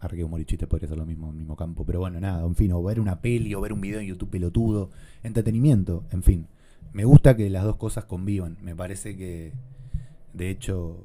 Ahora 0.00 0.16
que 0.16 0.22
humor 0.22 0.40
y 0.40 0.44
chistes 0.44 0.68
podría 0.68 0.88
ser 0.88 0.96
lo 0.96 1.04
mismo, 1.04 1.30
el 1.30 1.36
mismo 1.36 1.56
campo, 1.56 1.84
pero 1.84 1.98
bueno, 1.98 2.20
nada, 2.20 2.46
en 2.46 2.54
fin, 2.54 2.70
o 2.70 2.82
ver 2.82 3.00
una 3.00 3.20
peli 3.20 3.52
o 3.54 3.60
ver 3.60 3.72
un 3.72 3.80
video 3.80 3.98
en 3.98 4.06
YouTube 4.06 4.30
pelotudo, 4.30 4.90
entretenimiento, 5.24 6.04
en 6.12 6.22
fin. 6.22 6.46
Me 6.92 7.04
gusta 7.04 7.36
que 7.36 7.50
las 7.50 7.64
dos 7.64 7.76
cosas 7.76 8.04
convivan, 8.04 8.56
me 8.62 8.76
parece 8.76 9.16
que, 9.16 9.52
de 10.34 10.50
hecho, 10.50 11.04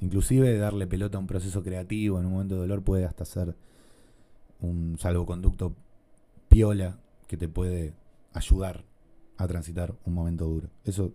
Inclusive 0.00 0.56
darle 0.56 0.86
pelota 0.86 1.18
a 1.18 1.20
un 1.20 1.26
proceso 1.26 1.62
creativo 1.62 2.18
en 2.18 2.26
un 2.26 2.32
momento 2.32 2.54
de 2.54 2.62
dolor 2.62 2.82
puede 2.82 3.04
hasta 3.04 3.24
ser 3.24 3.54
un 4.60 4.96
salvoconducto 4.98 5.74
piola 6.48 6.98
que 7.26 7.36
te 7.36 7.48
puede 7.48 7.94
ayudar 8.32 8.84
a 9.36 9.46
transitar 9.46 9.94
un 10.04 10.14
momento 10.14 10.46
duro. 10.46 10.68
Eso 10.84 11.12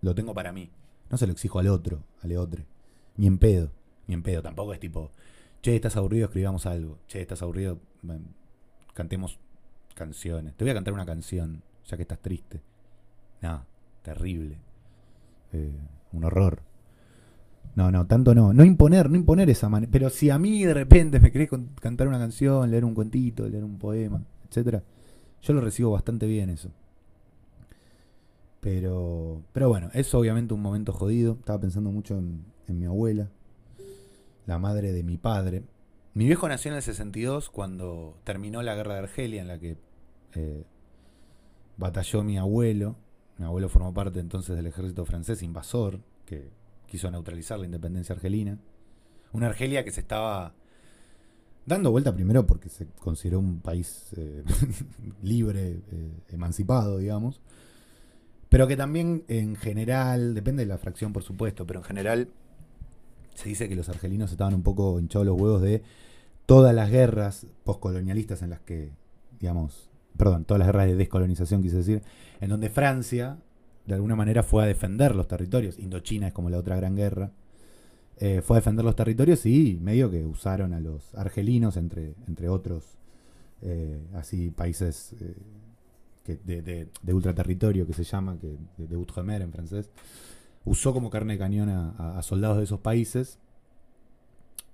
lo 0.00 0.14
tengo 0.14 0.34
para 0.34 0.52
mí. 0.52 0.70
No 1.10 1.16
se 1.16 1.26
lo 1.26 1.32
exijo 1.32 1.58
al 1.58 1.68
otro, 1.68 2.02
al 2.22 2.36
otro. 2.36 2.64
Ni 3.16 3.26
en 3.26 3.38
pedo, 3.38 3.70
ni 4.06 4.14
en 4.14 4.22
pedo. 4.22 4.42
Tampoco 4.42 4.72
es 4.72 4.80
tipo, 4.80 5.10
che, 5.62 5.74
estás 5.74 5.96
aburrido, 5.96 6.26
escribamos 6.26 6.66
algo. 6.66 6.98
Che, 7.06 7.20
estás 7.20 7.42
aburrido, 7.42 7.78
cantemos 8.94 9.38
canciones. 9.94 10.54
Te 10.56 10.64
voy 10.64 10.70
a 10.70 10.74
cantar 10.74 10.94
una 10.94 11.06
canción, 11.06 11.62
ya 11.86 11.96
que 11.96 12.02
estás 12.02 12.20
triste. 12.20 12.60
No, 13.40 13.64
terrible. 14.02 14.58
Eh, 15.52 15.80
un 16.12 16.24
horror. 16.24 16.62
No, 17.76 17.92
no, 17.92 18.06
tanto 18.06 18.34
no. 18.34 18.54
No 18.54 18.64
imponer, 18.64 19.10
no 19.10 19.16
imponer 19.16 19.50
esa 19.50 19.68
manera. 19.68 19.92
Pero 19.92 20.08
si 20.08 20.30
a 20.30 20.38
mí 20.38 20.64
de 20.64 20.72
repente 20.72 21.20
me 21.20 21.30
querés 21.30 21.50
cantar 21.80 22.08
una 22.08 22.18
canción, 22.18 22.70
leer 22.70 22.86
un 22.86 22.94
cuentito, 22.94 23.46
leer 23.46 23.62
un 23.62 23.78
poema, 23.78 24.24
etcétera, 24.48 24.82
yo 25.42 25.52
lo 25.52 25.60
recibo 25.60 25.92
bastante 25.92 26.26
bien 26.26 26.48
eso. 26.48 26.70
Pero, 28.60 29.42
pero 29.52 29.68
bueno, 29.68 29.90
es 29.92 30.12
obviamente 30.14 30.54
un 30.54 30.62
momento 30.62 30.92
jodido. 30.92 31.36
Estaba 31.38 31.60
pensando 31.60 31.92
mucho 31.92 32.16
en, 32.16 32.46
mi 32.66 32.86
abuela, 32.86 33.28
la 34.46 34.58
madre 34.58 34.92
de 34.92 35.02
mi 35.02 35.18
padre. 35.18 35.62
Mi 36.14 36.24
viejo 36.24 36.48
nació 36.48 36.70
en 36.70 36.78
el 36.78 36.82
62 36.82 37.50
cuando 37.50 38.16
terminó 38.24 38.62
la 38.62 38.74
guerra 38.74 38.94
de 38.94 39.00
Argelia, 39.00 39.42
en 39.42 39.48
la 39.48 39.58
que 39.58 39.76
eh, 40.34 40.64
batalló 41.76 42.24
mi 42.24 42.38
abuelo. 42.38 42.96
Mi 43.36 43.44
abuelo 43.44 43.68
formó 43.68 43.92
parte 43.92 44.18
entonces 44.18 44.56
del 44.56 44.66
ejército 44.66 45.04
francés 45.04 45.42
invasor, 45.42 46.00
que 46.24 46.48
quiso 46.86 47.10
neutralizar 47.10 47.58
la 47.58 47.66
independencia 47.66 48.14
argelina. 48.14 48.58
Una 49.32 49.46
Argelia 49.48 49.84
que 49.84 49.90
se 49.90 50.00
estaba 50.00 50.54
Dando 51.66 51.90
vuelta 51.90 52.14
primero 52.14 52.46
porque 52.46 52.68
se 52.68 52.86
consideró 53.00 53.40
un 53.40 53.58
país 53.58 54.12
eh, 54.16 54.44
libre, 55.22 55.80
eh, 55.90 56.12
emancipado, 56.28 56.98
digamos. 56.98 57.40
Pero 58.48 58.68
que 58.68 58.76
también 58.76 59.24
en 59.26 59.56
general, 59.56 60.32
depende 60.34 60.62
de 60.62 60.68
la 60.68 60.78
fracción 60.78 61.12
por 61.12 61.24
supuesto, 61.24 61.66
pero 61.66 61.80
en 61.80 61.84
general 61.84 62.28
se 63.34 63.48
dice 63.48 63.68
que 63.68 63.74
los 63.74 63.88
argelinos 63.88 64.30
estaban 64.30 64.54
un 64.54 64.62
poco 64.62 65.00
hinchados 65.00 65.26
los 65.26 65.40
huevos 65.40 65.60
de 65.60 65.82
todas 66.46 66.72
las 66.72 66.88
guerras 66.88 67.48
postcolonialistas 67.64 68.42
en 68.42 68.50
las 68.50 68.60
que, 68.60 68.92
digamos, 69.40 69.90
perdón, 70.16 70.44
todas 70.44 70.60
las 70.60 70.68
guerras 70.68 70.86
de 70.86 70.94
descolonización, 70.94 71.62
quise 71.62 71.78
decir, 71.78 72.02
en 72.40 72.48
donde 72.48 72.70
Francia 72.70 73.38
de 73.86 73.94
alguna 73.94 74.16
manera 74.16 74.42
fue 74.42 74.64
a 74.64 74.66
defender 74.66 75.14
los 75.14 75.28
territorios. 75.28 75.78
Indochina 75.78 76.28
es 76.28 76.32
como 76.32 76.50
la 76.50 76.58
otra 76.58 76.76
gran 76.76 76.96
guerra. 76.96 77.30
Eh, 78.18 78.42
fue 78.42 78.56
a 78.56 78.60
defender 78.60 78.84
los 78.84 78.96
territorios 78.96 79.44
y 79.46 79.78
medio 79.80 80.10
que 80.10 80.24
usaron 80.24 80.72
a 80.72 80.80
los 80.80 81.14
argelinos, 81.14 81.76
entre, 81.76 82.14
entre 82.26 82.48
otros, 82.48 82.96
eh, 83.62 84.00
así 84.14 84.50
países 84.50 85.14
eh, 85.20 85.34
de, 86.44 86.62
de, 86.62 86.88
de, 87.02 87.14
ultraterritorio 87.14 87.86
que 87.86 87.92
se 87.92 88.04
llama, 88.04 88.38
que, 88.40 88.56
de, 88.78 88.86
de 88.86 89.42
en 89.42 89.52
francés, 89.52 89.90
usó 90.64 90.92
como 90.92 91.10
carne 91.10 91.34
de 91.34 91.38
cañón 91.38 91.68
a, 91.68 92.18
a, 92.18 92.22
soldados 92.22 92.56
de 92.56 92.64
esos 92.64 92.80
países, 92.80 93.38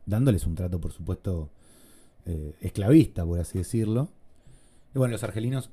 dándoles 0.06 0.46
un 0.46 0.54
trato, 0.54 0.80
por 0.80 0.92
supuesto, 0.92 1.50
esclavista, 2.60 3.26
por 3.26 3.40
así 3.40 3.58
decirlo. 3.58 4.08
Y 4.94 4.98
bueno, 4.98 5.12
los 5.12 5.24
argelinos 5.24 5.70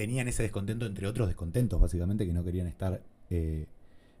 tenían 0.00 0.28
ese 0.28 0.42
descontento, 0.42 0.86
entre 0.86 1.06
otros 1.06 1.28
descontentos, 1.28 1.78
básicamente, 1.78 2.26
que 2.26 2.32
no 2.32 2.42
querían 2.42 2.66
estar 2.66 3.02
eh, 3.28 3.66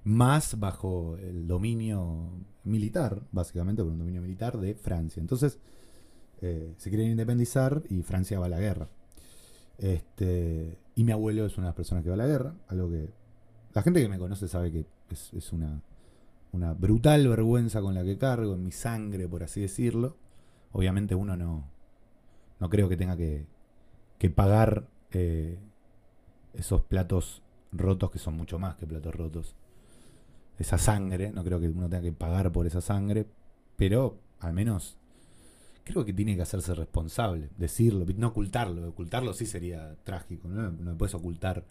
más 0.04 0.60
bajo 0.60 1.16
el 1.16 1.46
dominio 1.46 2.28
militar, 2.64 3.22
básicamente 3.32 3.82
por 3.82 3.90
un 3.90 3.98
dominio 3.98 4.20
militar 4.20 4.58
de 4.58 4.74
Francia. 4.74 5.22
Entonces, 5.22 5.58
eh, 6.42 6.74
se 6.76 6.90
quieren 6.90 7.10
independizar 7.10 7.82
y 7.88 8.02
Francia 8.02 8.38
va 8.38 8.44
a 8.44 8.50
la 8.50 8.60
guerra. 8.60 8.90
Este, 9.78 10.76
y 10.96 11.04
mi 11.04 11.12
abuelo 11.12 11.46
es 11.46 11.56
una 11.56 11.68
de 11.68 11.70
las 11.70 11.76
personas 11.76 12.04
que 12.04 12.10
va 12.10 12.14
a 12.14 12.18
la 12.18 12.26
guerra, 12.26 12.54
algo 12.68 12.90
que 12.90 13.08
la 13.72 13.80
gente 13.80 14.02
que 14.02 14.08
me 14.10 14.18
conoce 14.18 14.48
sabe 14.48 14.70
que 14.70 14.84
es, 15.08 15.50
una, 15.50 15.80
una 16.52 16.74
brutal 16.74 17.26
vergüenza 17.26 17.80
con 17.80 17.94
la 17.94 18.04
que 18.04 18.18
cargo, 18.18 18.52
en 18.52 18.64
mi 18.64 18.72
sangre, 18.72 19.26
por 19.26 19.44
así 19.44 19.62
decirlo. 19.62 20.14
Obviamente 20.72 21.14
uno 21.14 21.38
no, 21.38 21.70
no 22.58 22.68
creo 22.68 22.86
que 22.90 22.98
tenga 22.98 23.16
que, 23.16 23.46
que 24.18 24.28
pagar 24.28 24.86
eh, 25.12 25.58
esos 26.54 26.82
platos 26.82 27.42
rotos 27.72 28.10
que 28.10 28.18
son 28.18 28.36
mucho 28.36 28.58
más 28.58 28.76
que 28.76 28.86
platos 28.86 29.14
rotos. 29.14 29.54
Esa 30.58 30.78
sangre, 30.78 31.30
no 31.32 31.42
creo 31.42 31.60
que 31.60 31.68
uno 31.68 31.88
tenga 31.88 32.02
que 32.02 32.12
pagar 32.12 32.52
por 32.52 32.66
esa 32.66 32.80
sangre, 32.80 33.26
pero 33.76 34.18
al 34.40 34.52
menos 34.52 34.96
creo 35.84 36.04
que 36.04 36.12
tiene 36.12 36.36
que 36.36 36.42
hacerse 36.42 36.74
responsable, 36.74 37.48
decirlo, 37.56 38.04
no 38.16 38.28
ocultarlo. 38.28 38.88
Ocultarlo 38.88 39.32
sí 39.32 39.46
sería 39.46 39.96
trágico, 40.04 40.48
¿no? 40.48 40.70
No 40.70 40.98
puedes 40.98 41.14
ocultar 41.14 41.64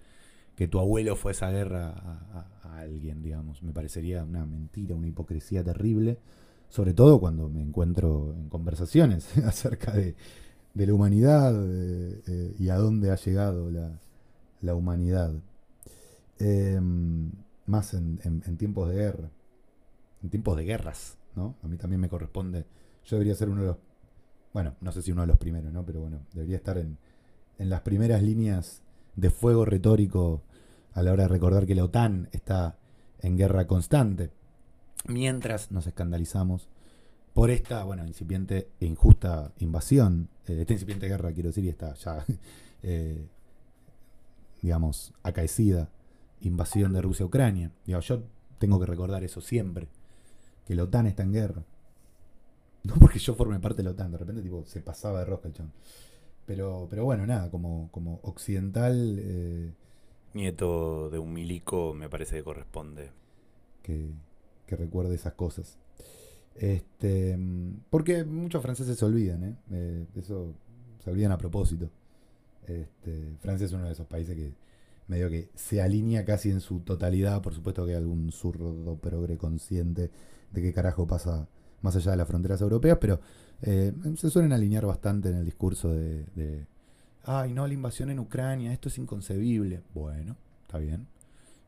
que 0.56 0.68
tu 0.68 0.80
abuelo 0.80 1.16
fue 1.16 1.32
a 1.32 1.34
esa 1.34 1.52
guerra 1.52 1.90
a, 1.90 2.80
alguien, 2.80 3.22
digamos. 3.22 3.62
Me 3.62 3.72
parecería 3.72 4.24
una 4.24 4.46
mentira, 4.46 4.96
una 4.96 5.08
hipocresía 5.08 5.64
terrible, 5.64 6.18
sobre 6.70 6.94
todo 6.94 7.20
cuando 7.20 7.50
me 7.50 7.62
encuentro 7.62 8.34
en 8.36 8.50
conversaciones 8.50 9.38
acerca 9.46 9.92
de, 9.92 10.16
de 10.74 10.88
la 10.88 10.94
humanidad 10.94 11.54
eh, 11.56 12.56
y 12.58 12.70
a 12.70 12.76
dónde 12.76 13.12
ha 13.12 13.16
llegado 13.16 13.70
la, 13.70 14.00
la 14.62 14.76
humanidad. 14.76 15.34
Eh, 16.40 16.80
más 17.66 17.94
en, 17.94 18.58
tiempos 18.58 18.90
de 18.90 18.96
guerra. 18.96 19.30
En 20.24 20.30
tiempos 20.30 20.58
de 20.58 20.66
guerras, 20.66 21.18
¿no? 21.36 21.56
A 21.64 21.68
mí 21.68 21.78
también 21.78 22.02
me 22.02 22.10
corresponde. 22.10 22.66
Yo 23.06 23.16
debería 23.16 23.36
ser 23.36 23.50
uno 23.50 23.62
de 23.62 23.68
los. 23.68 23.78
Bueno, 24.54 24.76
no 24.82 24.92
sé 24.92 25.02
si 25.02 25.12
uno 25.12 25.22
de 25.22 25.28
los 25.28 25.38
primeros, 25.38 25.72
¿no? 25.72 25.86
Pero 25.86 26.02
bueno, 26.02 26.22
debería 26.34 26.58
estar 26.58 26.78
en, 26.78 26.98
en 27.58 27.70
las 27.70 27.82
primeras 27.82 28.24
líneas 28.24 28.82
de 29.16 29.30
fuego 29.30 29.66
retórico 29.66 30.44
a 30.94 31.04
la 31.04 31.14
hora 31.14 31.24
de 31.24 31.30
recordar 31.30 31.66
que 31.66 31.76
la 31.76 31.84
OTAN 31.84 32.30
está 32.32 32.78
en 33.20 33.38
guerra 33.38 33.68
constante. 33.68 34.32
Mientras 35.08 35.72
nos 35.72 35.88
escandalizamos 35.88 36.70
por 37.34 37.52
esta, 37.52 37.84
bueno, 37.84 38.06
incipiente 38.06 38.70
e 38.80 38.86
injusta 38.86 39.54
invasión, 39.60 40.30
eh, 40.48 40.62
esta 40.62 40.74
incipiente 40.74 41.08
guerra, 41.08 41.32
quiero 41.32 41.50
decir, 41.50 41.66
y 41.66 41.70
esta 41.70 41.94
ya 41.94 42.26
eh, 42.84 43.28
digamos, 44.62 45.14
acaecida 45.24 45.90
invasión 46.42 46.94
de 46.94 47.02
Rusia 47.02 47.24
a 47.24 47.28
Ucrania. 47.28 47.72
Digo, 47.86 48.00
yo 48.00 48.24
tengo 48.58 48.80
que 48.80 48.86
recordar 48.86 49.24
eso 49.24 49.42
siempre, 49.42 49.88
que 50.66 50.76
la 50.76 50.84
OTAN 50.84 51.08
está 51.08 51.24
en 51.24 51.34
guerra. 51.34 51.64
No 52.82 52.96
porque 52.96 53.20
yo 53.20 53.36
forme 53.36 53.60
parte 53.60 53.78
de 53.78 53.84
la 53.84 53.92
OTAN, 53.92 54.14
de 54.14 54.18
repente 54.18 54.42
tipo, 54.42 54.64
se 54.66 54.80
pasaba 54.80 55.20
de 55.20 55.26
rosca 55.26 55.50
el 55.50 55.54
chon. 55.54 55.72
Pero, 56.46 56.88
pero 56.90 57.04
bueno, 57.04 57.28
nada, 57.28 57.52
como, 57.52 57.90
como 57.92 58.20
occidental... 58.24 59.18
Eh, 59.20 59.74
Nieto 60.34 61.10
de 61.10 61.18
un 61.18 61.34
milico 61.34 61.94
me 61.94 62.08
parece 62.08 62.38
que 62.38 62.44
corresponde. 62.44 63.12
Que, 63.82 64.12
que 64.68 64.76
recuerde 64.76 65.16
esas 65.16 65.34
cosas. 65.34 65.78
Este, 66.56 67.38
porque 67.90 68.24
muchos 68.26 68.62
franceses 68.62 68.98
se 68.98 69.06
olvidan, 69.06 69.44
¿eh? 69.44 69.56
Eh, 69.72 70.06
eso 70.16 70.54
se 71.04 71.10
olvidan 71.10 71.32
a 71.32 71.38
propósito. 71.38 71.90
Este, 72.68 73.36
Francia 73.40 73.66
es 73.66 73.74
uno 73.74 73.86
de 73.86 73.94
esos 73.94 74.08
países 74.08 74.36
que 74.36 74.54
medio 75.08 75.30
que 75.30 75.50
se 75.56 75.82
alinea 75.82 76.24
casi 76.24 76.52
en 76.52 76.62
su 76.62 76.80
totalidad. 76.82 77.42
Por 77.42 77.54
supuesto 77.54 77.86
que 77.86 77.92
hay 77.92 77.98
algún 77.98 78.32
zurdo 78.32 78.96
progre 78.98 79.38
consciente 79.38 80.12
de 80.52 80.62
qué 80.62 80.74
carajo 80.74 81.08
pasa 81.08 81.48
más 81.82 81.96
allá 81.96 82.12
de 82.12 82.18
las 82.18 82.28
fronteras 82.28 82.62
europeas, 82.62 82.98
pero 83.00 83.20
eh, 83.62 83.94
se 84.16 84.30
suelen 84.30 84.54
alinear 84.54 84.86
bastante 84.86 85.30
en 85.30 85.36
el 85.36 85.46
discurso 85.46 85.92
de, 85.92 86.66
ay, 87.24 87.54
no, 87.54 87.68
la 87.68 87.74
invasión 87.74 88.10
en 88.10 88.20
Ucrania, 88.20 88.72
esto 88.72 88.90
es 88.90 88.98
inconcebible. 88.98 89.82
Bueno, 89.94 90.36
está 90.62 90.78
bien. 90.78 91.08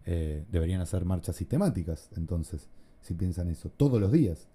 Eh, 0.05 0.45
deberían 0.51 0.81
hacer 0.81 1.05
marchas 1.05 1.35
sistemáticas, 1.35 2.09
entonces, 2.15 2.69
si 3.01 3.13
piensan 3.13 3.49
eso, 3.49 3.69
todos 3.69 3.99
los 3.99 4.11
días. 4.11 4.47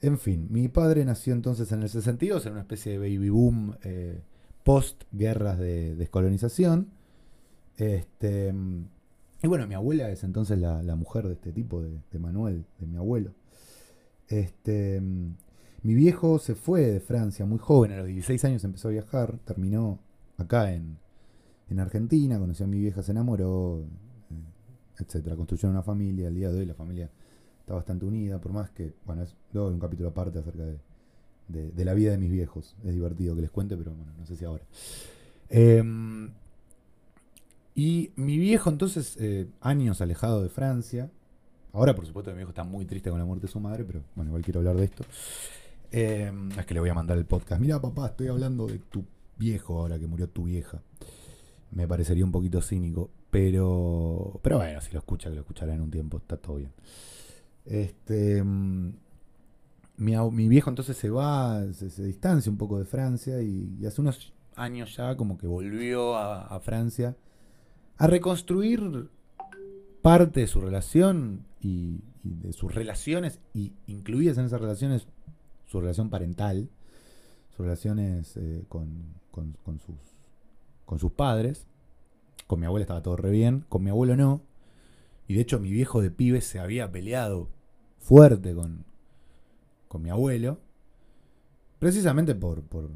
En 0.00 0.18
fin, 0.18 0.48
mi 0.50 0.68
padre 0.68 1.04
nació 1.04 1.32
entonces 1.32 1.70
en 1.72 1.82
el 1.82 1.88
62, 1.88 2.46
en 2.46 2.52
una 2.52 2.62
especie 2.62 2.92
de 2.92 2.98
baby 2.98 3.28
boom 3.30 3.76
eh, 3.82 4.20
post 4.64 5.04
guerras 5.12 5.58
de 5.58 5.94
descolonización. 5.94 6.88
Este, 7.76 8.52
y 9.42 9.46
bueno, 9.46 9.66
mi 9.66 9.74
abuela 9.74 10.10
es 10.10 10.24
entonces 10.24 10.58
la, 10.58 10.96
mujer 10.96 11.28
de 11.28 11.34
este 11.34 11.52
tipo, 11.52 11.82
de, 11.82 12.18
Manuel, 12.18 12.64
de 12.80 12.86
mi 12.86 12.96
abuelo. 12.96 13.34
Este, 14.26 15.00
mi 15.00 15.94
viejo 15.94 16.38
se 16.38 16.54
fue 16.54 16.80
de 16.80 17.00
Francia 17.00 17.44
muy 17.44 17.58
joven, 17.58 17.92
a 17.92 17.98
los 17.98 18.06
16 18.06 18.44
años 18.46 18.64
empezó 18.64 18.88
a 18.88 18.92
viajar, 18.92 19.38
terminó 19.44 20.00
acá 20.38 20.72
en, 20.72 20.98
en 21.68 21.78
Argentina, 21.78 22.38
conoció 22.38 22.64
a 22.64 22.68
mi 22.68 22.78
vieja, 22.78 23.02
se 23.02 23.12
enamoró, 23.12 23.82
eh, 24.30 24.34
etcétera, 24.98 25.36
construyeron 25.36 25.72
una 25.72 25.82
familia, 25.82 26.28
al 26.28 26.34
día 26.34 26.50
de 26.50 26.60
hoy 26.60 26.66
la 26.66 26.74
familia 26.74 27.10
está 27.60 27.74
bastante 27.74 28.06
unida, 28.06 28.40
por 28.40 28.52
más 28.52 28.70
que, 28.70 28.94
bueno, 29.04 29.24
luego 29.52 29.68
hay 29.68 29.74
un 29.74 29.80
capítulo 29.80 30.08
aparte 30.08 30.38
acerca 30.38 30.64
de, 30.64 30.78
de, 31.48 31.84
la 31.84 31.94
vida 31.94 32.12
de 32.12 32.18
mis 32.18 32.30
viejos. 32.30 32.76
Es 32.84 32.94
divertido 32.94 33.34
que 33.34 33.42
les 33.42 33.50
cuente, 33.50 33.76
pero 33.76 33.92
bueno, 33.92 34.12
no 34.18 34.26
sé 34.26 34.36
si 34.36 34.44
ahora. 34.44 34.64
Eh, 35.50 35.82
y 37.74 38.12
mi 38.16 38.38
viejo, 38.38 38.70
entonces, 38.70 39.16
eh, 39.18 39.48
años 39.60 40.00
alejado 40.00 40.42
de 40.42 40.48
Francia. 40.48 41.10
Ahora, 41.72 41.94
por 41.94 42.06
supuesto, 42.06 42.30
mi 42.30 42.36
viejo 42.36 42.50
está 42.50 42.62
muy 42.62 42.84
triste 42.84 43.10
con 43.10 43.18
la 43.18 43.24
muerte 43.24 43.46
de 43.46 43.52
su 43.52 43.58
madre, 43.58 43.84
pero 43.84 44.02
bueno, 44.14 44.30
igual 44.30 44.44
quiero 44.44 44.60
hablar 44.60 44.76
de 44.76 44.84
esto. 44.84 45.04
Eh, 45.90 46.32
es 46.56 46.66
que 46.66 46.74
le 46.74 46.80
voy 46.80 46.90
a 46.90 46.94
mandar 46.94 47.18
el 47.18 47.24
podcast. 47.24 47.60
Mira, 47.60 47.80
papá, 47.80 48.06
estoy 48.06 48.28
hablando 48.28 48.66
de 48.66 48.78
tu 48.78 49.04
viejo 49.36 49.80
ahora 49.80 49.98
que 49.98 50.06
murió 50.06 50.28
tu 50.28 50.44
vieja. 50.44 50.82
Me 51.72 51.88
parecería 51.88 52.24
un 52.24 52.30
poquito 52.30 52.62
cínico, 52.62 53.10
pero, 53.30 54.38
pero 54.42 54.58
bueno, 54.58 54.80
si 54.80 54.92
lo 54.92 55.00
escucha, 55.00 55.28
que 55.28 55.34
lo 55.34 55.40
escuchará 55.40 55.74
en 55.74 55.80
un 55.80 55.90
tiempo, 55.90 56.18
está 56.18 56.36
todo 56.36 56.56
bien. 56.56 56.70
Este, 57.64 58.44
mi, 59.96 60.16
mi, 60.16 60.48
viejo 60.48 60.70
entonces 60.70 60.96
se 60.96 61.10
va, 61.10 61.62
se, 61.72 62.04
distancia 62.04 62.50
un 62.50 62.58
poco 62.58 62.78
de 62.78 62.84
Francia 62.84 63.40
y, 63.42 63.84
hace 63.86 64.00
unos 64.00 64.32
años 64.56 64.96
ya 64.96 65.16
como 65.16 65.38
que 65.38 65.46
volvió 65.46 66.16
a, 66.16 66.58
Francia 66.60 67.16
a 67.96 68.06
reconstruir 68.06 69.08
parte 70.02 70.40
de 70.40 70.46
su 70.46 70.60
relación 70.60 71.44
y, 71.60 72.00
y, 72.22 72.34
de 72.42 72.52
sus 72.52 72.74
relaciones, 72.74 73.40
y 73.52 73.72
incluidas 73.86 74.38
en 74.38 74.46
esas 74.46 74.60
relaciones 74.60 75.06
su 75.66 75.80
relación 75.80 76.10
parental, 76.10 76.68
sus 77.56 77.64
relaciones 77.64 78.36
eh, 78.36 78.64
con, 78.68 79.14
con, 79.30 79.56
con, 79.64 79.80
sus, 79.80 79.96
con 80.84 80.98
sus 80.98 81.12
padres. 81.12 81.66
Con 82.46 82.60
mi 82.60 82.66
abuela 82.66 82.82
estaba 82.82 83.02
todo 83.02 83.16
re 83.16 83.30
bien, 83.30 83.64
con 83.68 83.82
mi 83.82 83.90
abuelo 83.90 84.16
no. 84.16 84.42
Y 85.26 85.34
de 85.34 85.40
hecho 85.40 85.58
mi 85.58 85.70
viejo 85.70 86.02
de 86.02 86.10
pibe 86.10 86.40
se 86.42 86.58
había 86.58 86.92
peleado 86.92 87.48
fuerte 87.98 88.54
con, 88.54 88.84
con 89.94 90.02
mi 90.02 90.10
abuelo, 90.10 90.58
precisamente 91.78 92.34
por, 92.34 92.64
por, 92.64 92.90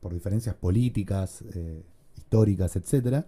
por 0.00 0.12
diferencias 0.12 0.56
políticas, 0.56 1.44
eh, 1.54 1.84
históricas, 2.16 2.74
etc. 2.74 3.24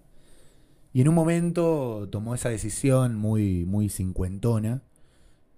Y 0.92 1.02
en 1.02 1.08
un 1.08 1.14
momento 1.14 2.08
tomó 2.10 2.34
esa 2.34 2.48
decisión 2.48 3.14
muy, 3.14 3.64
muy 3.64 3.88
cincuentona, 3.90 4.82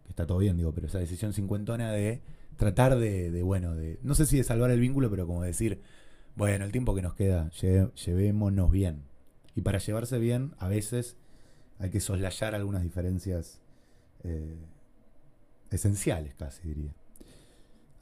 que 0.02 0.10
está 0.10 0.26
todo 0.26 0.36
bien, 0.36 0.58
digo, 0.58 0.74
pero 0.74 0.88
esa 0.88 0.98
decisión 0.98 1.32
cincuentona 1.32 1.90
de 1.90 2.20
tratar 2.58 2.98
de, 2.98 3.42
bueno, 3.42 3.74
de, 3.74 3.98
no 4.02 4.14
sé 4.14 4.26
si 4.26 4.36
de 4.36 4.44
salvar 4.44 4.70
el 4.70 4.78
vínculo, 4.78 5.08
pero 5.08 5.26
como 5.26 5.42
decir, 5.42 5.80
bueno, 6.36 6.66
el 6.66 6.70
tiempo 6.70 6.94
que 6.94 7.00
nos 7.00 7.14
queda, 7.14 7.50
llevémonos 7.50 8.70
bien. 8.70 9.04
Y 9.56 9.62
para 9.62 9.78
llevarse 9.78 10.18
bien, 10.18 10.52
a 10.58 10.68
veces 10.68 11.16
hay 11.78 11.88
que 11.88 12.00
soslayar 12.00 12.54
algunas 12.54 12.82
diferencias 12.82 13.62
eh, 14.22 14.54
esenciales, 15.70 16.34
casi 16.34 16.68
diría. 16.68 16.92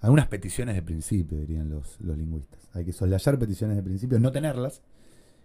Algunas 0.02 0.26
peticiones 0.26 0.74
de 0.74 0.82
principio, 0.82 1.38
dirían 1.38 1.70
los, 1.70 2.00
los 2.00 2.18
lingüistas. 2.18 2.60
Hay 2.74 2.84
que 2.84 2.92
soslayar 2.92 3.38
peticiones 3.38 3.76
de 3.76 3.82
principio, 3.82 4.18
no 4.18 4.32
tenerlas, 4.32 4.82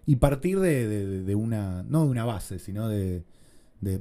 y 0.07 0.15
partir 0.15 0.59
de, 0.59 1.35
una, 1.35 1.83
no 1.83 2.05
de 2.05 2.09
una 2.09 2.25
base, 2.25 2.57
sino 2.57 2.87
de, 2.87 3.23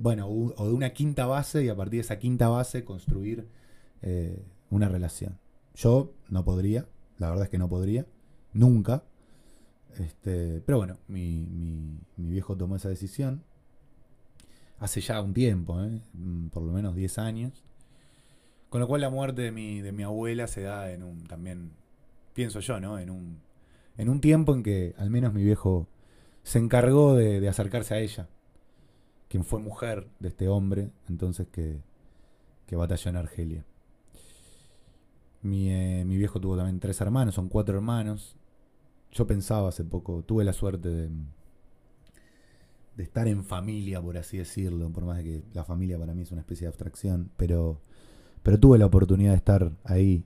bueno, 0.00 0.28
o 0.28 0.66
de 0.66 0.72
una 0.72 0.90
quinta 0.90 1.26
base 1.26 1.64
y 1.64 1.68
a 1.68 1.76
partir 1.76 1.98
de 1.98 2.04
esa 2.06 2.18
quinta 2.18 2.48
base 2.48 2.84
construir 2.84 3.46
eh, 4.02 4.42
una 4.70 4.88
relación. 4.88 5.38
Yo 5.74 6.14
no 6.30 6.44
podría, 6.44 6.86
la 7.18 7.28
verdad 7.28 7.44
es 7.44 7.50
que 7.50 7.58
no 7.58 7.68
podría, 7.68 8.06
nunca. 8.54 9.04
Este, 9.98 10.62
pero 10.64 10.78
bueno, 10.78 10.98
mi, 11.08 11.44
mi, 11.44 12.30
viejo 12.30 12.56
tomó 12.56 12.76
esa 12.76 12.88
decisión 12.88 13.42
hace 14.78 15.00
ya 15.00 15.20
un 15.20 15.34
tiempo, 15.34 15.82
¿eh? 15.82 16.00
mm, 16.14 16.48
por 16.48 16.62
lo 16.62 16.72
menos 16.72 16.94
10 16.94 17.18
años. 17.18 17.64
Con 18.68 18.80
lo 18.80 18.88
cual 18.88 19.00
la 19.00 19.10
muerte 19.10 19.42
de 19.42 19.52
mi, 19.52 19.80
de 19.80 19.92
mi 19.92 20.02
abuela 20.02 20.46
se 20.46 20.62
da 20.62 20.90
en 20.90 21.02
un, 21.02 21.24
también, 21.24 21.72
pienso 22.34 22.60
yo, 22.60 22.80
¿no? 22.80 22.98
En 22.98 23.10
un, 23.10 23.40
en 23.96 24.08
un 24.08 24.20
tiempo 24.20 24.54
en 24.54 24.62
que 24.62 24.94
al 24.98 25.10
menos 25.10 25.32
mi 25.32 25.42
viejo 25.42 25.86
se 26.42 26.58
encargó 26.58 27.14
de, 27.14 27.48
acercarse 27.48 27.94
a 27.94 28.00
ella, 28.00 28.28
quien 29.28 29.44
fue 29.44 29.60
mujer 29.60 30.08
de 30.20 30.28
este 30.28 30.48
hombre, 30.48 30.90
entonces 31.08 31.48
que, 31.48 31.80
que 32.66 32.76
batalló 32.76 33.10
en 33.10 33.16
Argelia. 33.16 33.64
Mi, 35.42 35.70
eh, 35.70 36.04
mi, 36.04 36.16
viejo 36.16 36.40
tuvo 36.40 36.56
también 36.56 36.80
tres 36.80 37.00
hermanos, 37.00 37.34
son 37.34 37.48
cuatro 37.48 37.76
hermanos. 37.76 38.36
Yo 39.12 39.26
pensaba 39.26 39.68
hace 39.68 39.84
poco, 39.84 40.22
tuve 40.22 40.44
la 40.44 40.52
suerte 40.52 40.88
de, 40.88 41.10
de 42.96 43.02
estar 43.02 43.28
en 43.28 43.44
familia, 43.44 44.00
por 44.00 44.16
así 44.16 44.38
decirlo, 44.38 44.90
por 44.90 45.04
más 45.04 45.18
de 45.18 45.24
que 45.24 45.42
la 45.52 45.64
familia 45.64 45.98
para 45.98 46.14
mí 46.14 46.22
es 46.22 46.32
una 46.32 46.40
especie 46.40 46.64
de 46.64 46.68
abstracción, 46.68 47.30
pero, 47.36 47.80
pero 48.46 48.60
tuve 48.60 48.78
la 48.78 48.86
oportunidad 48.86 49.32
de 49.32 49.38
estar 49.38 49.72
ahí 49.82 50.22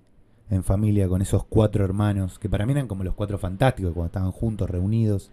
en 0.50 0.62
familia 0.62 1.08
con 1.08 1.22
esos 1.22 1.42
cuatro 1.46 1.86
hermanos, 1.86 2.38
que 2.38 2.50
para 2.50 2.66
mí 2.66 2.72
eran 2.72 2.86
como 2.86 3.02
los 3.02 3.14
cuatro 3.14 3.38
fantásticos, 3.38 3.94
cuando 3.94 4.08
estaban 4.08 4.30
juntos, 4.30 4.68
reunidos, 4.68 5.30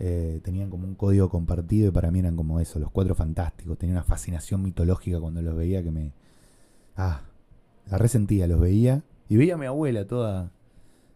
eh, 0.00 0.40
tenían 0.42 0.68
como 0.68 0.84
un 0.84 0.96
código 0.96 1.28
compartido 1.28 1.86
y 1.86 1.90
para 1.92 2.10
mí 2.10 2.18
eran 2.18 2.34
como 2.34 2.58
eso, 2.58 2.80
los 2.80 2.90
cuatro 2.90 3.14
fantásticos, 3.14 3.78
tenía 3.78 3.94
una 3.94 4.02
fascinación 4.02 4.64
mitológica 4.64 5.20
cuando 5.20 5.42
los 5.42 5.54
veía 5.54 5.80
que 5.84 5.92
me... 5.92 6.10
Ah, 6.96 7.20
la 7.88 7.98
resentía, 7.98 8.48
los 8.48 8.58
veía. 8.58 9.04
Y 9.28 9.36
veía 9.36 9.54
a 9.54 9.56
mi 9.56 9.66
abuela 9.66 10.08
toda 10.08 10.50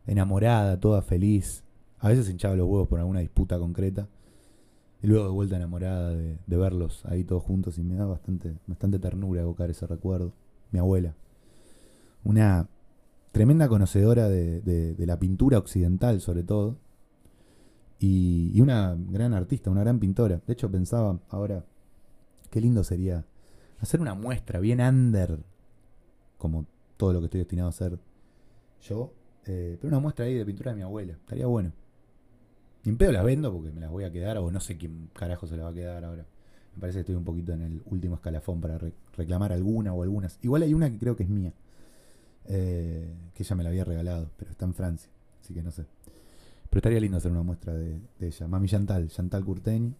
enamorada, 0.06 0.78
toda 0.78 1.02
feliz, 1.02 1.64
a 1.98 2.10
veces 2.10 2.30
hinchaba 2.30 2.54
los 2.54 2.68
huevos 2.68 2.86
por 2.86 3.00
alguna 3.00 3.18
disputa 3.18 3.58
concreta. 3.58 4.06
Y 5.02 5.08
luego 5.08 5.24
de 5.24 5.32
vuelta 5.32 5.56
enamorada 5.56 6.10
de, 6.10 6.38
verlos 6.46 7.04
ahí 7.06 7.24
todos 7.24 7.42
juntos 7.42 7.76
y 7.76 7.82
me 7.82 7.96
da 7.96 8.06
bastante, 8.06 8.54
bastante 8.68 9.00
ternura 9.00 9.40
evocar 9.40 9.68
ese 9.68 9.88
recuerdo. 9.88 10.32
Mi 10.70 10.78
abuela. 10.78 11.14
Una 12.24 12.68
tremenda 13.32 13.68
conocedora 13.68 14.28
de, 14.28 14.94
la 14.98 15.18
pintura 15.18 15.58
occidental 15.58 16.20
sobre 16.20 16.42
todo. 16.42 16.78
Y, 17.98 18.58
una 18.60 18.96
gran 18.96 19.34
artista, 19.34 19.70
una 19.70 19.82
gran 19.82 19.98
pintora. 19.98 20.40
De 20.46 20.52
hecho 20.52 20.70
pensaba 20.70 21.20
ahora, 21.28 21.64
qué 22.50 22.60
lindo 22.60 22.82
sería 22.84 23.24
hacer 23.78 24.00
una 24.00 24.14
muestra 24.14 24.60
bien 24.60 24.80
under, 24.80 25.38
como 26.38 26.66
todo 26.96 27.12
lo 27.12 27.20
que 27.20 27.26
estoy 27.26 27.40
destinado 27.40 27.66
a 27.68 27.70
hacer 27.70 27.98
yo. 28.82 29.12
Eh, 29.46 29.76
pero 29.80 29.88
una 29.88 30.00
muestra 30.00 30.26
ahí 30.26 30.34
de 30.34 30.44
pintura 30.46 30.70
de 30.70 30.76
mi 30.76 30.82
abuela. 30.82 31.12
Estaría 31.14 31.46
bueno. 31.46 31.72
Ni 32.84 32.90
en 32.90 32.96
pedo 32.96 33.12
las 33.12 33.24
vendo 33.24 33.52
porque 33.52 33.70
me 33.72 33.80
las 33.80 33.90
voy 33.90 34.04
a 34.04 34.12
quedar 34.12 34.38
o 34.38 34.50
no 34.50 34.60
sé 34.60 34.78
quién 34.78 35.10
carajo 35.12 35.46
se 35.46 35.56
las 35.56 35.66
va 35.66 35.70
a 35.70 35.74
quedar 35.74 36.04
ahora. 36.04 36.26
Me 36.74 36.80
parece 36.80 36.98
que 36.98 37.00
estoy 37.00 37.14
un 37.14 37.24
poquito 37.24 37.52
en 37.52 37.62
el 37.62 37.82
último 37.86 38.14
escalafón 38.14 38.60
para 38.60 38.78
reclamar 39.16 39.52
alguna 39.52 39.92
o 39.92 40.02
algunas. 40.02 40.38
Igual 40.42 40.62
hay 40.62 40.74
una 40.74 40.90
que 40.90 40.98
creo 40.98 41.16
que 41.16 41.24
es 41.24 41.28
mía. 41.28 41.52
Eh, 42.46 43.12
que 43.34 43.42
ella 43.42 43.56
me 43.56 43.62
la 43.62 43.70
había 43.70 43.84
regalado, 43.84 44.30
pero 44.36 44.50
está 44.50 44.64
en 44.64 44.74
Francia. 44.74 45.10
Así 45.42 45.54
que 45.54 45.62
no 45.62 45.70
sé. 45.70 45.84
Pero 46.68 46.78
estaría 46.78 47.00
lindo 47.00 47.16
hacer 47.16 47.32
una 47.32 47.42
muestra 47.42 47.74
de, 47.74 47.98
ella. 48.20 48.48
Mami 48.48 48.68
Chantal, 48.68 49.08
Chantal 49.08 49.44
Curteni. 49.44 49.94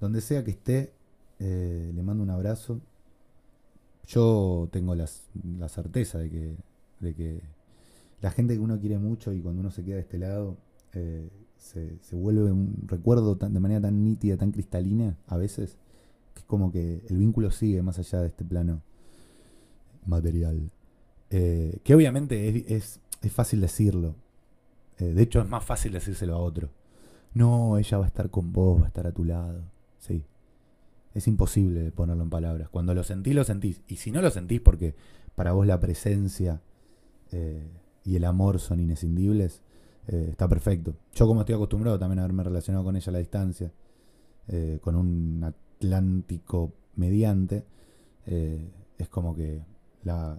Donde 0.00 0.20
sea 0.20 0.44
que 0.44 0.52
esté, 0.52 0.92
eh, 1.38 1.92
le 1.94 2.02
mando 2.02 2.22
un 2.22 2.30
abrazo. 2.30 2.80
Yo 4.06 4.68
tengo 4.72 4.94
las, 4.94 5.24
la 5.58 5.68
certeza 5.68 6.18
de 6.18 6.30
que, 6.30 6.56
de 7.00 7.14
que 7.14 7.40
la 8.22 8.30
gente 8.30 8.54
que 8.54 8.60
uno 8.60 8.78
quiere 8.80 8.98
mucho 8.98 9.32
y 9.32 9.40
cuando 9.40 9.60
uno 9.60 9.70
se 9.70 9.84
queda 9.84 9.96
de 9.96 10.02
este 10.02 10.18
lado, 10.18 10.56
eh, 10.94 11.28
se, 11.58 11.98
vuelve 12.12 12.50
un 12.50 12.84
recuerdo 12.86 13.34
de 13.34 13.60
manera 13.60 13.80
tan 13.80 14.04
nítida, 14.04 14.36
tan 14.36 14.52
cristalina 14.52 15.18
a 15.26 15.36
veces, 15.36 15.76
que 16.34 16.40
es 16.40 16.46
como 16.46 16.70
que 16.70 17.04
el 17.08 17.18
vínculo 17.18 17.50
sigue 17.50 17.82
más 17.82 17.98
allá 17.98 18.20
de 18.20 18.28
este 18.28 18.44
plano 18.44 18.82
material. 20.06 20.70
Eh, 21.30 21.80
que 21.84 21.94
obviamente 21.94 22.74
es, 22.74 23.00
fácil 23.30 23.60
decirlo. 23.60 24.14
Eh, 24.98 25.12
de 25.12 25.22
hecho, 25.22 25.40
es 25.40 25.48
más 25.48 25.64
fácil 25.64 25.92
decírselo 25.92 26.34
a 26.34 26.38
otro. 26.38 26.70
No, 27.34 27.76
ella 27.76 27.98
va 27.98 28.04
a 28.04 28.08
estar 28.08 28.30
con 28.30 28.52
vos, 28.52 28.80
va 28.80 28.86
a 28.86 28.88
estar 28.88 29.06
a 29.06 29.12
tu 29.12 29.24
lado. 29.24 29.62
Sí. 29.98 30.24
Es 31.14 31.26
imposible 31.26 31.90
ponerlo 31.90 32.22
en 32.22 32.30
palabras. 32.30 32.68
Cuando 32.68 32.94
lo 32.94 33.02
sentís, 33.02 33.34
lo 33.34 33.44
sentís. 33.44 33.82
Y 33.88 33.96
si 33.96 34.10
no 34.10 34.22
lo 34.22 34.30
sentís 34.30 34.60
porque 34.60 34.94
para 35.34 35.52
vos 35.52 35.66
la 35.66 35.78
presencia 35.80 36.62
y 38.04 38.16
el 38.16 38.24
amor 38.24 38.58
son 38.58 38.80
inescindibles, 38.80 39.60
eh, 40.08 40.28
está 40.30 40.48
perfecto. 40.48 40.94
Yo 41.14 41.26
como 41.26 41.40
estoy 41.40 41.54
acostumbrado 41.54 41.98
también 41.98 42.18
a 42.20 42.22
haberme 42.22 42.42
relacionado 42.42 42.82
con 42.82 42.96
ella 42.96 43.10
a 43.10 43.12
la 43.12 43.18
distancia, 43.18 43.70
eh, 44.48 44.78
con 44.80 44.96
un 44.96 45.44
Atlántico 45.44 46.72
mediante, 46.96 47.64
eh, 48.26 48.70
es 48.96 49.08
como 49.08 49.34
que 49.34 49.62
la, 50.04 50.38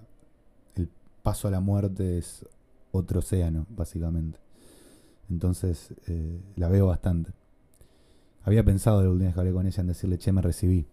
el 0.75 0.89
paso 1.21 1.47
a 1.47 1.51
la 1.51 1.59
muerte 1.59 2.17
es 2.17 2.45
otro 2.91 3.19
océano, 3.19 3.67
básicamente. 3.69 4.39
Entonces 5.29 5.93
la 6.55 6.69
veo 6.69 6.87
bastante. 6.87 7.31
Había 8.41 8.65
pensado 8.65 9.03
la 9.03 9.09
última 9.09 9.27
vez 9.27 9.35
que 9.35 9.39
hablé 9.39 9.53
con 9.53 9.67
ella 9.67 9.81
en 9.81 9.87
decirle, 9.87 10.17
che, 10.17 10.31
me 10.31 10.41
recibí. 10.41 10.87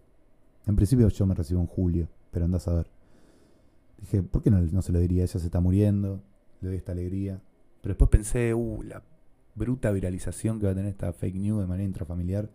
En 0.67 0.75
principio 0.75 1.09
yo 1.09 1.25
me 1.25 1.33
recibo 1.33 1.59
en 1.59 1.65
julio, 1.65 2.07
pero 2.29 2.45
andás 2.45 2.67
a 2.67 2.73
ver. 2.73 2.87
Dije, 3.99 4.21
¿por 4.21 4.43
qué 4.43 4.51
no, 4.51 4.61
no 4.61 4.81
se 4.83 4.91
lo 4.91 4.99
diría? 4.99 5.23
Ella 5.23 5.39
se 5.39 5.45
está 5.47 5.59
muriendo, 5.59 6.21
le 6.61 6.69
doy 6.69 6.77
esta 6.77 6.91
alegría. 6.91 7.41
Pero 7.81 7.93
después 7.93 8.09
pensé, 8.09 8.53
uh, 8.53 8.81
la 8.83 9.03
bruta 9.57 9.91
viralización 9.91 10.59
que 10.59 10.67
va 10.67 10.71
a 10.71 10.75
tener 10.75 10.91
esta 10.91 11.11
fake 11.11 11.35
news 11.35 11.61
de 11.61 11.67
manera 11.67 11.87
intrafamiliar 11.87 12.49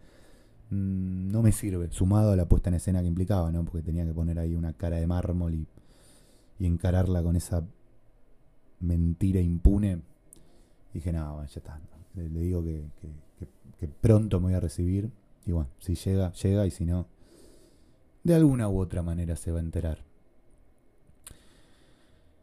mm, 0.70 1.30
no 1.30 1.42
me 1.42 1.52
sirve, 1.52 1.90
sumado 1.90 2.32
a 2.32 2.36
la 2.36 2.46
puesta 2.48 2.70
en 2.70 2.74
escena 2.74 3.00
que 3.00 3.08
implicaba, 3.08 3.50
¿no? 3.50 3.64
Porque 3.64 3.82
tenía 3.82 4.06
que 4.06 4.14
poner 4.14 4.38
ahí 4.38 4.54
una 4.54 4.72
cara 4.72 4.96
de 4.96 5.06
mármol 5.06 5.54
y, 5.54 5.66
encararla 6.60 7.24
con 7.24 7.34
esa 7.34 7.66
mentira 8.78 9.40
impune. 9.40 10.00
dije, 10.94 11.12
no, 11.12 11.44
ya 11.44 11.58
está. 11.58 11.80
Le, 12.14 12.28
digo 12.28 12.62
que, 12.62 12.84
que, 13.80 13.88
pronto 13.88 14.38
me 14.38 14.46
voy 14.46 14.54
a 14.54 14.60
recibir. 14.60 15.10
Y 15.44 15.50
bueno, 15.50 15.70
si 15.80 15.96
llega, 15.96 16.30
llega, 16.34 16.64
y 16.64 16.70
si 16.70 16.84
no, 16.84 17.08
de 18.22 18.36
alguna 18.36 18.68
u 18.68 18.78
otra 18.78 19.02
manera 19.02 19.34
se 19.34 19.50
va 19.50 19.58
a 19.58 19.62
enterar. 19.62 20.04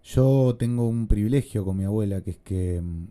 Yo 0.04 0.56
tengo 0.58 0.88
un 0.88 1.08
privilegio 1.08 1.66
con 1.66 1.78
mi 1.78 1.84
abuela, 1.84 2.22
que 2.22 2.32
es 2.32 2.38
que 2.38 2.82
mm, 2.82 3.08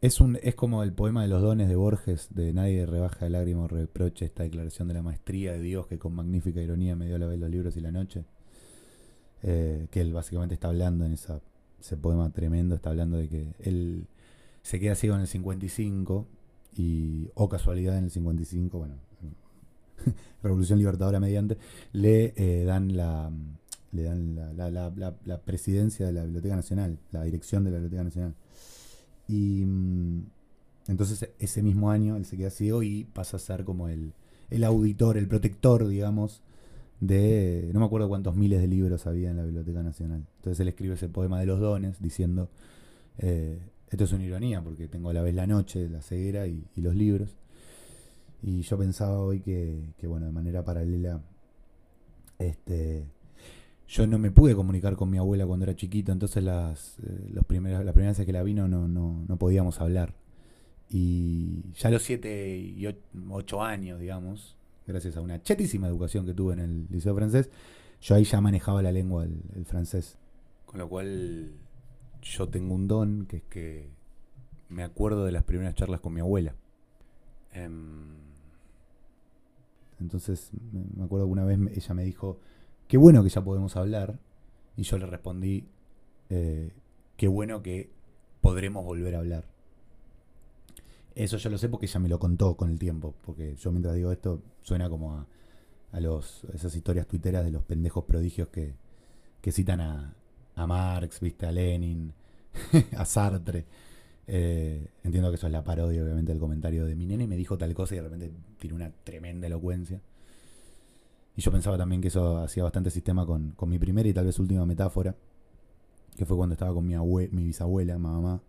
es, 0.00 0.20
un, 0.20 0.38
es 0.42 0.54
como 0.54 0.82
el 0.82 0.92
poema 0.92 1.22
de 1.22 1.28
los 1.28 1.42
dones 1.42 1.68
de 1.68 1.76
Borges, 1.76 2.28
de 2.34 2.52
Nadie 2.52 2.86
rebaja 2.86 3.26
el 3.26 3.32
lágrima 3.32 3.62
o 3.62 3.68
reproche, 3.68 4.26
esta 4.26 4.42
declaración 4.42 4.88
de 4.88 4.94
la 4.94 5.02
maestría 5.02 5.52
de 5.52 5.60
Dios 5.60 5.86
que 5.86 5.98
con 5.98 6.14
magnífica 6.14 6.60
ironía 6.60 6.96
me 6.96 7.06
dio 7.06 7.18
la 7.18 7.26
vez 7.26 7.38
los 7.38 7.50
libros 7.50 7.76
y 7.76 7.80
la 7.80 7.92
noche. 7.92 8.24
Eh, 9.44 9.88
que 9.90 10.00
él 10.00 10.12
básicamente 10.12 10.54
está 10.54 10.68
hablando 10.68 11.04
en 11.04 11.12
esa, 11.12 11.40
ese 11.80 11.96
poema 11.96 12.30
tremendo, 12.30 12.76
está 12.76 12.90
hablando 12.90 13.16
de 13.16 13.28
que 13.28 13.54
él 13.58 14.06
se 14.62 14.78
queda 14.78 14.94
ciego 14.94 15.16
en 15.16 15.22
el 15.22 15.26
55 15.26 16.26
y, 16.76 17.28
o 17.34 17.48
casualidad 17.48 17.98
en 17.98 18.04
el 18.04 18.10
55, 18.10 18.78
bueno, 18.78 18.94
Revolución 20.42 20.78
Libertadora 20.78 21.20
mediante, 21.20 21.58
le 21.92 22.34
eh, 22.36 22.64
dan 22.64 22.96
la 22.96 23.30
le 23.92 24.02
dan 24.04 24.34
la, 24.56 24.70
la, 24.70 25.14
la, 25.24 25.40
presidencia 25.40 26.06
de 26.06 26.12
la 26.12 26.24
Biblioteca 26.24 26.56
Nacional, 26.56 26.98
la 27.10 27.22
dirección 27.24 27.64
de 27.64 27.70
la 27.70 27.76
Biblioteca 27.76 28.04
Nacional. 28.04 28.34
Y 29.28 29.64
mm, 29.64 30.22
entonces 30.88 31.28
ese 31.38 31.62
mismo 31.62 31.90
año 31.90 32.16
él 32.16 32.24
se 32.24 32.36
queda 32.36 32.50
ciego 32.50 32.82
y 32.82 33.04
pasa 33.04 33.36
a 33.36 33.40
ser 33.40 33.64
como 33.64 33.88
el, 33.88 34.12
el 34.50 34.64
auditor, 34.64 35.16
el 35.16 35.28
protector, 35.28 35.86
digamos, 35.86 36.42
de 37.00 37.70
no 37.72 37.80
me 37.80 37.86
acuerdo 37.86 38.08
cuántos 38.08 38.36
miles 38.36 38.60
de 38.60 38.68
libros 38.68 39.06
había 39.06 39.30
en 39.30 39.36
la 39.36 39.44
Biblioteca 39.44 39.82
Nacional. 39.82 40.26
Entonces 40.36 40.60
él 40.60 40.68
escribe 40.68 40.94
ese 40.94 41.08
poema 41.08 41.40
de 41.40 41.46
los 41.46 41.60
dones 41.60 42.00
diciendo, 42.00 42.48
eh, 43.18 43.58
esto 43.90 44.04
es 44.04 44.12
una 44.12 44.24
ironía 44.24 44.62
porque 44.62 44.88
tengo 44.88 45.10
a 45.10 45.12
la 45.12 45.22
vez 45.22 45.34
la 45.34 45.46
noche, 45.46 45.88
la 45.88 46.00
ceguera 46.00 46.46
y, 46.46 46.64
y 46.76 46.80
los 46.80 46.94
libros. 46.94 47.36
Y 48.42 48.62
yo 48.62 48.78
pensaba 48.78 49.20
hoy 49.20 49.40
que, 49.40 49.94
que, 49.98 50.06
bueno, 50.06 50.26
de 50.26 50.32
manera 50.32 50.64
paralela, 50.64 51.20
este, 52.38 53.04
yo 53.92 54.06
no 54.06 54.18
me 54.18 54.30
pude 54.30 54.54
comunicar 54.54 54.96
con 54.96 55.10
mi 55.10 55.18
abuela 55.18 55.46
cuando 55.46 55.64
era 55.64 55.76
chiquito, 55.76 56.12
entonces 56.12 56.42
las, 56.42 56.98
eh, 57.00 57.28
los 57.30 57.44
primeros, 57.44 57.84
la 57.84 57.92
primera 57.92 58.14
vez 58.14 58.24
que 58.24 58.32
la 58.32 58.42
vino 58.42 58.66
no, 58.66 58.88
no, 58.88 59.22
no 59.28 59.36
podíamos 59.36 59.82
hablar. 59.82 60.14
Y 60.88 61.70
ya 61.74 61.88
a 61.88 61.92
los 61.92 62.02
7 62.02 62.56
y 62.56 62.86
8 62.86 63.62
años, 63.62 64.00
digamos, 64.00 64.56
gracias 64.86 65.18
a 65.18 65.20
una 65.20 65.42
chetísima 65.42 65.88
educación 65.88 66.24
que 66.24 66.32
tuve 66.32 66.54
en 66.54 66.60
el 66.60 66.86
liceo 66.88 67.14
francés, 67.14 67.50
yo 68.00 68.14
ahí 68.14 68.24
ya 68.24 68.40
manejaba 68.40 68.80
la 68.80 68.92
lengua, 68.92 69.24
el, 69.24 69.66
francés. 69.66 70.16
Con 70.64 70.78
lo 70.78 70.88
cual 70.88 71.52
yo 72.22 72.48
tengo 72.48 72.74
un 72.74 72.88
don, 72.88 73.26
que 73.26 73.36
es 73.36 73.42
que 73.42 73.90
me 74.70 74.84
acuerdo 74.84 75.26
de 75.26 75.32
las 75.32 75.44
primeras 75.44 75.74
charlas 75.74 76.00
con 76.00 76.14
mi 76.14 76.20
abuela. 76.20 76.54
Em, 77.52 78.06
entonces 80.00 80.50
me 80.72 81.04
acuerdo 81.04 81.26
que 81.26 81.32
una 81.32 81.44
vez 81.44 81.58
ella 81.76 81.94
me 81.94 82.04
dijo, 82.04 82.40
qué 82.92 82.98
bueno 82.98 83.22
que 83.22 83.30
ya 83.30 83.42
podemos 83.42 83.74
hablar. 83.76 84.18
Y 84.76 84.82
yo 84.82 84.98
le 84.98 85.06
respondí, 85.06 85.66
eh, 86.28 86.72
qué 87.16 87.26
bueno 87.26 87.62
que 87.62 87.88
podremos 88.42 88.84
volver 88.84 89.14
a 89.14 89.20
hablar. 89.20 89.46
Eso 91.14 91.38
yo 91.38 91.48
lo 91.48 91.56
sé 91.56 91.70
porque 91.70 91.86
ella 91.86 92.00
me 92.00 92.10
lo 92.10 92.18
contó 92.18 92.54
con 92.54 92.68
el 92.68 92.78
tiempo. 92.78 93.14
Porque 93.24 93.56
yo 93.56 93.72
mientras 93.72 93.94
digo 93.94 94.12
esto 94.12 94.42
suena 94.60 94.90
como 94.90 95.14
a, 95.14 95.26
a 95.92 96.00
los, 96.00 96.44
esas 96.52 96.76
historias 96.76 97.06
tuiteras 97.06 97.46
de 97.46 97.50
los 97.50 97.62
pendejos 97.62 98.04
prodigios 98.04 98.48
que, 98.48 98.74
que 99.40 99.52
citan 99.52 99.80
a, 99.80 100.14
a 100.54 100.66
Marx, 100.66 101.20
¿viste? 101.20 101.46
a 101.46 101.52
Lenin, 101.52 102.12
a 102.98 103.06
Sartre. 103.06 103.64
Eh, 104.26 104.86
entiendo 105.02 105.30
que 105.30 105.36
eso 105.36 105.46
es 105.46 105.52
la 105.54 105.64
parodia, 105.64 106.02
obviamente, 106.02 106.32
del 106.32 106.40
comentario 106.40 106.84
de 106.84 106.94
mi 106.94 107.06
nene 107.06 107.26
me 107.26 107.38
dijo 107.38 107.56
tal 107.56 107.72
cosa 107.72 107.94
y 107.94 107.98
de 107.98 108.02
repente 108.02 108.32
tiene 108.58 108.76
una 108.76 108.90
tremenda 108.90 109.46
elocuencia. 109.46 110.02
Y 111.36 111.40
yo 111.40 111.50
pensaba 111.50 111.78
también 111.78 112.00
que 112.00 112.08
eso 112.08 112.38
hacía 112.38 112.62
bastante 112.62 112.90
sistema 112.90 113.24
con, 113.24 113.54
mi 113.66 113.78
primera 113.78 114.08
y 114.08 114.12
tal 114.12 114.26
vez 114.26 114.38
última 114.38 114.66
metáfora, 114.66 115.16
que 116.16 116.26
fue 116.26 116.36
cuando 116.36 116.54
estaba 116.54 116.74
con 116.74 116.86
mi, 116.86 116.94
mi 116.96 117.44
bisabuela, 117.44 117.98
mamá, 117.98 118.42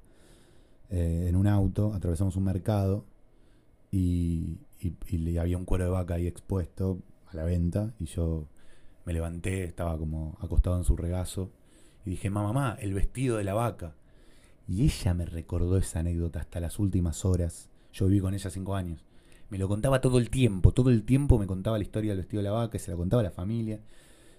eh, 0.89 1.27
en 1.29 1.35
un 1.35 1.47
auto, 1.47 1.93
atravesamos 1.93 2.35
un 2.35 2.43
mercado 2.43 3.05
y, 3.89 4.57
y, 4.79 5.37
había 5.37 5.57
un 5.57 5.65
cuero 5.65 5.85
de 5.85 5.91
vaca 5.91 6.15
ahí 6.15 6.27
expuesto 6.27 6.99
a 7.27 7.35
la 7.35 7.43
venta 7.45 7.93
y 7.99 8.05
yo 8.05 8.47
me 9.05 9.13
levanté, 9.13 9.63
estaba 9.63 9.97
como 9.97 10.37
acostado 10.41 10.77
en 10.77 10.83
su 10.83 10.97
regazo 10.97 11.51
y 12.05 12.11
dije, 12.11 12.29
mamá, 12.29 12.51
mamá, 12.51 12.77
el 12.81 12.93
vestido 12.93 13.37
de 13.37 13.45
la 13.45 13.53
vaca. 13.53 13.95
Y 14.67 14.83
ella 14.83 15.13
me 15.13 15.25
recordó 15.25 15.77
esa 15.77 15.99
anécdota 15.99 16.39
hasta 16.39 16.59
las 16.59 16.79
últimas 16.79 17.25
horas. 17.25 17.69
Yo 17.91 18.07
viví 18.07 18.21
con 18.21 18.33
ella 18.33 18.49
cinco 18.49 18.75
años 18.75 19.03
me 19.53 19.59
lo 19.59 19.67
contaba 19.67 20.01
todo 20.01 20.17
el 20.17 20.31
tiempo, 20.31 20.71
todo 20.71 20.89
el 20.89 21.03
tiempo 21.03 21.37
me 21.37 21.45
contaba 21.45 21.77
la 21.77 21.83
historia 21.83 22.09
del 22.09 22.21
vestido 22.21 22.41
de 22.41 22.49
la 22.49 22.55
vaca, 22.55 22.75
y 22.75 22.79
se 22.79 22.89
la 22.89 22.97
contaba 22.97 23.19
a 23.19 23.25
la 23.25 23.29
familia. 23.29 23.79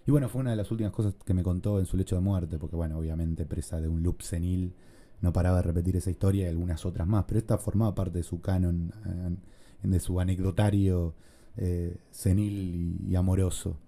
Y 0.05 0.11
bueno, 0.11 0.29
fue 0.29 0.40
una 0.40 0.50
de 0.50 0.57
las 0.57 0.72
últimas 0.72 0.92
cosas 0.92 1.14
que 1.24 1.33
me 1.33 1.44
contó 1.44 1.79
en 1.79 1.87
su 1.87 1.96
lecho 1.96 2.16
de 2.16 2.20
muerte, 2.20 2.59
porque 2.59 2.74
bueno, 2.74 2.98
obviamente 2.98 3.46
presa 3.46 3.81
de 3.81 3.87
un 3.87 4.03
loop 4.03 4.22
senil, 4.22 4.74
no 5.20 5.33
paraba 5.33 5.59
de 5.59 5.62
repetir 5.62 5.94
esa 5.94 6.11
historia 6.11 6.46
y 6.46 6.48
algunas 6.48 6.85
otras 6.85 7.07
más, 7.07 7.27
pero 7.29 7.38
esta 7.38 7.59
formaba 7.59 7.94
parte 7.94 8.18
de 8.18 8.24
su 8.24 8.40
canon, 8.40 8.92
eh, 9.07 9.87
de 9.87 10.00
su 10.00 10.18
anecdotario 10.18 11.14
eh, 11.57 11.96
senil 12.11 12.98
y, 13.09 13.14
amoroso. 13.14 13.79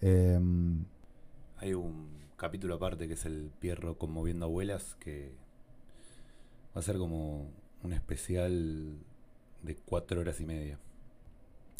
Em, 0.00 0.86
Hay 1.58 1.72
un 1.72 2.08
capítulo 2.36 2.74
aparte 2.74 3.06
que 3.06 3.14
es 3.14 3.24
el 3.26 3.52
Pierro 3.60 3.96
conmoviendo 3.96 4.46
abuelas, 4.46 4.96
que 4.98 5.30
va 6.74 6.80
a 6.80 6.82
ser 6.82 6.98
como 6.98 7.48
un 7.84 7.92
especial 7.92 8.98
de 9.62 9.76
cuatro 9.76 10.20
horas 10.20 10.40
y 10.40 10.46
media. 10.46 10.78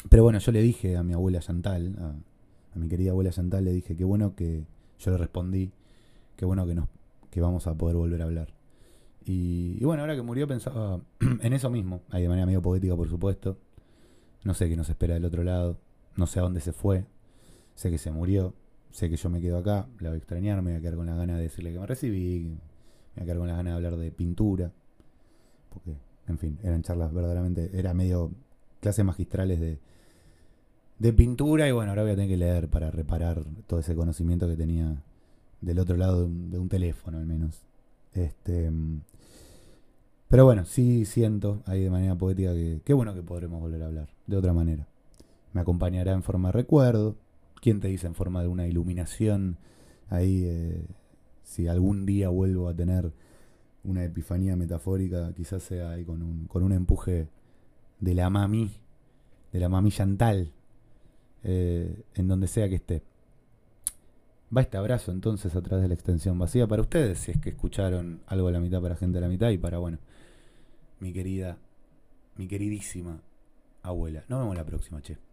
Pero 0.08 0.22
bueno, 0.22 0.38
yo 0.38 0.52
le 0.52 0.62
dije 0.62 0.96
a 0.96 1.02
mi 1.02 1.12
abuela 1.12 1.40
Chantal, 1.40 1.96
a, 1.98 2.78
mi 2.78 2.88
querida 2.88 3.10
abuela 3.10 3.30
Chantal, 3.30 3.64
le 3.64 3.72
dije, 3.72 3.96
qué 3.96 4.04
bueno 4.04 4.34
que 4.34 4.64
yo 4.98 5.10
le 5.10 5.18
respondí, 5.18 5.72
qué 6.36 6.44
bueno 6.44 6.66
que, 6.66 6.74
nos, 6.74 6.88
que 7.30 7.40
vamos 7.40 7.66
a 7.66 7.74
poder 7.74 7.96
volver 7.96 8.22
a 8.22 8.24
hablar. 8.26 8.54
Y, 9.24 9.84
bueno, 9.84 10.02
ahora 10.02 10.16
que 10.16 10.22
murió 10.22 10.46
pensaba 10.46 11.00
en 11.20 11.52
eso 11.52 11.68
mismo, 11.68 12.00
ahí 12.10 12.22
de 12.22 12.28
manera 12.28 12.46
medio 12.46 12.62
poética 12.62 12.96
por 12.96 13.08
supuesto. 13.08 13.58
No 14.44 14.54
sé 14.54 14.68
qué 14.68 14.76
nos 14.76 14.88
espera 14.88 15.14
del 15.14 15.24
otro 15.24 15.42
lado, 15.42 15.78
no 16.16 16.26
sé 16.26 16.38
a 16.38 16.42
dónde 16.42 16.60
se 16.60 16.72
fue, 16.72 17.04
sé 17.74 17.90
que 17.90 17.98
se 17.98 18.10
murió, 18.12 18.54
sé 18.90 19.10
que 19.10 19.16
yo 19.16 19.28
me 19.28 19.40
quedo 19.40 19.58
acá, 19.58 19.88
la 19.98 20.10
voy 20.10 20.16
a 20.16 20.18
extrañar, 20.18 20.62
me 20.62 20.70
voy 20.70 20.78
a 20.78 20.80
quedar 20.80 20.94
con 20.94 21.06
la 21.06 21.14
gana 21.14 21.36
de 21.36 21.42
decirle 21.42 21.72
que 21.72 21.80
me 21.80 21.86
recibí, 21.86 22.44
me 22.44 22.56
voy 23.16 23.22
a 23.22 23.24
quedar 23.24 23.38
con 23.38 23.48
la 23.48 23.56
gana 23.56 23.70
de 23.70 23.76
hablar 23.76 23.96
de 23.96 24.10
pintura, 24.12 24.72
porque 25.70 25.96
en 26.28 26.38
fin, 26.38 26.58
eran 26.62 26.82
charlas 26.82 27.12
verdaderamente, 27.12 27.70
era 27.72 27.94
medio 27.94 28.30
clases 28.80 29.04
magistrales 29.04 29.60
de, 29.60 29.78
de 30.98 31.12
pintura 31.12 31.68
y 31.68 31.72
bueno, 31.72 31.90
ahora 31.90 32.02
voy 32.02 32.12
a 32.12 32.14
tener 32.16 32.30
que 32.30 32.36
leer 32.36 32.68
para 32.68 32.90
reparar 32.90 33.44
todo 33.66 33.80
ese 33.80 33.94
conocimiento 33.94 34.46
que 34.46 34.56
tenía 34.56 35.02
del 35.60 35.78
otro 35.78 35.96
lado 35.96 36.28
de 36.28 36.58
un, 36.58 36.68
teléfono 36.68 37.18
al 37.18 37.26
menos. 37.26 37.62
Este, 38.14 38.70
pero 40.28 40.44
bueno, 40.44 40.64
sí 40.64 41.04
siento 41.04 41.62
ahí 41.66 41.82
de 41.82 41.90
manera 41.90 42.14
poética 42.16 42.52
que 42.52 42.80
qué 42.84 42.94
bueno 42.94 43.14
que 43.14 43.22
podremos 43.22 43.60
volver 43.60 43.82
a 43.82 43.86
hablar 43.86 44.08
de 44.26 44.36
otra 44.36 44.52
manera. 44.52 44.86
Me 45.52 45.60
acompañará 45.60 46.12
en 46.12 46.22
forma 46.22 46.48
de 46.48 46.52
recuerdo. 46.52 47.16
¿Quién 47.60 47.80
te 47.80 47.88
dice 47.88 48.06
en 48.06 48.14
forma 48.14 48.42
de 48.42 48.48
una 48.48 48.66
iluminación? 48.66 49.56
Ahí, 50.08 50.44
eh, 50.44 50.86
si 51.42 51.66
algún 51.66 52.06
día 52.06 52.28
vuelvo 52.28 52.68
a 52.68 52.74
tener 52.74 53.12
una 53.84 54.04
epifanía 54.04 54.56
metafórica, 54.56 55.32
quizás 55.34 55.62
sea 55.62 55.90
ahí 55.90 56.04
con 56.04 56.22
un, 56.22 56.46
con 56.46 56.62
un 56.62 56.72
empuje 56.72 57.28
de 58.00 58.14
la 58.14 58.30
mami, 58.30 58.70
de 59.52 59.60
la 59.60 59.68
mami 59.68 59.90
Chantal, 59.90 60.52
eh, 61.44 62.04
en 62.14 62.28
donde 62.28 62.48
sea 62.48 62.68
que 62.68 62.76
esté. 62.76 63.02
Va 64.54 64.62
este 64.62 64.76
abrazo 64.76 65.12
entonces 65.12 65.54
a 65.54 65.60
través 65.60 65.82
de 65.82 65.88
la 65.88 65.94
extensión 65.94 66.38
vacía 66.38 66.66
para 66.66 66.82
ustedes, 66.82 67.18
si 67.18 67.32
es 67.32 67.38
que 67.38 67.50
escucharon 67.50 68.20
algo 68.26 68.48
a 68.48 68.52
la 68.52 68.60
mitad 68.60 68.80
para 68.80 68.96
gente 68.96 69.18
a 69.18 69.20
la 69.20 69.28
mitad 69.28 69.50
y 69.50 69.58
para, 69.58 69.78
bueno, 69.78 69.98
mi 71.00 71.12
querida, 71.12 71.58
mi 72.36 72.48
queridísima 72.48 73.20
abuela. 73.82 74.24
Nos 74.28 74.40
vemos 74.40 74.56
la 74.56 74.64
próxima, 74.64 75.02
che. 75.02 75.27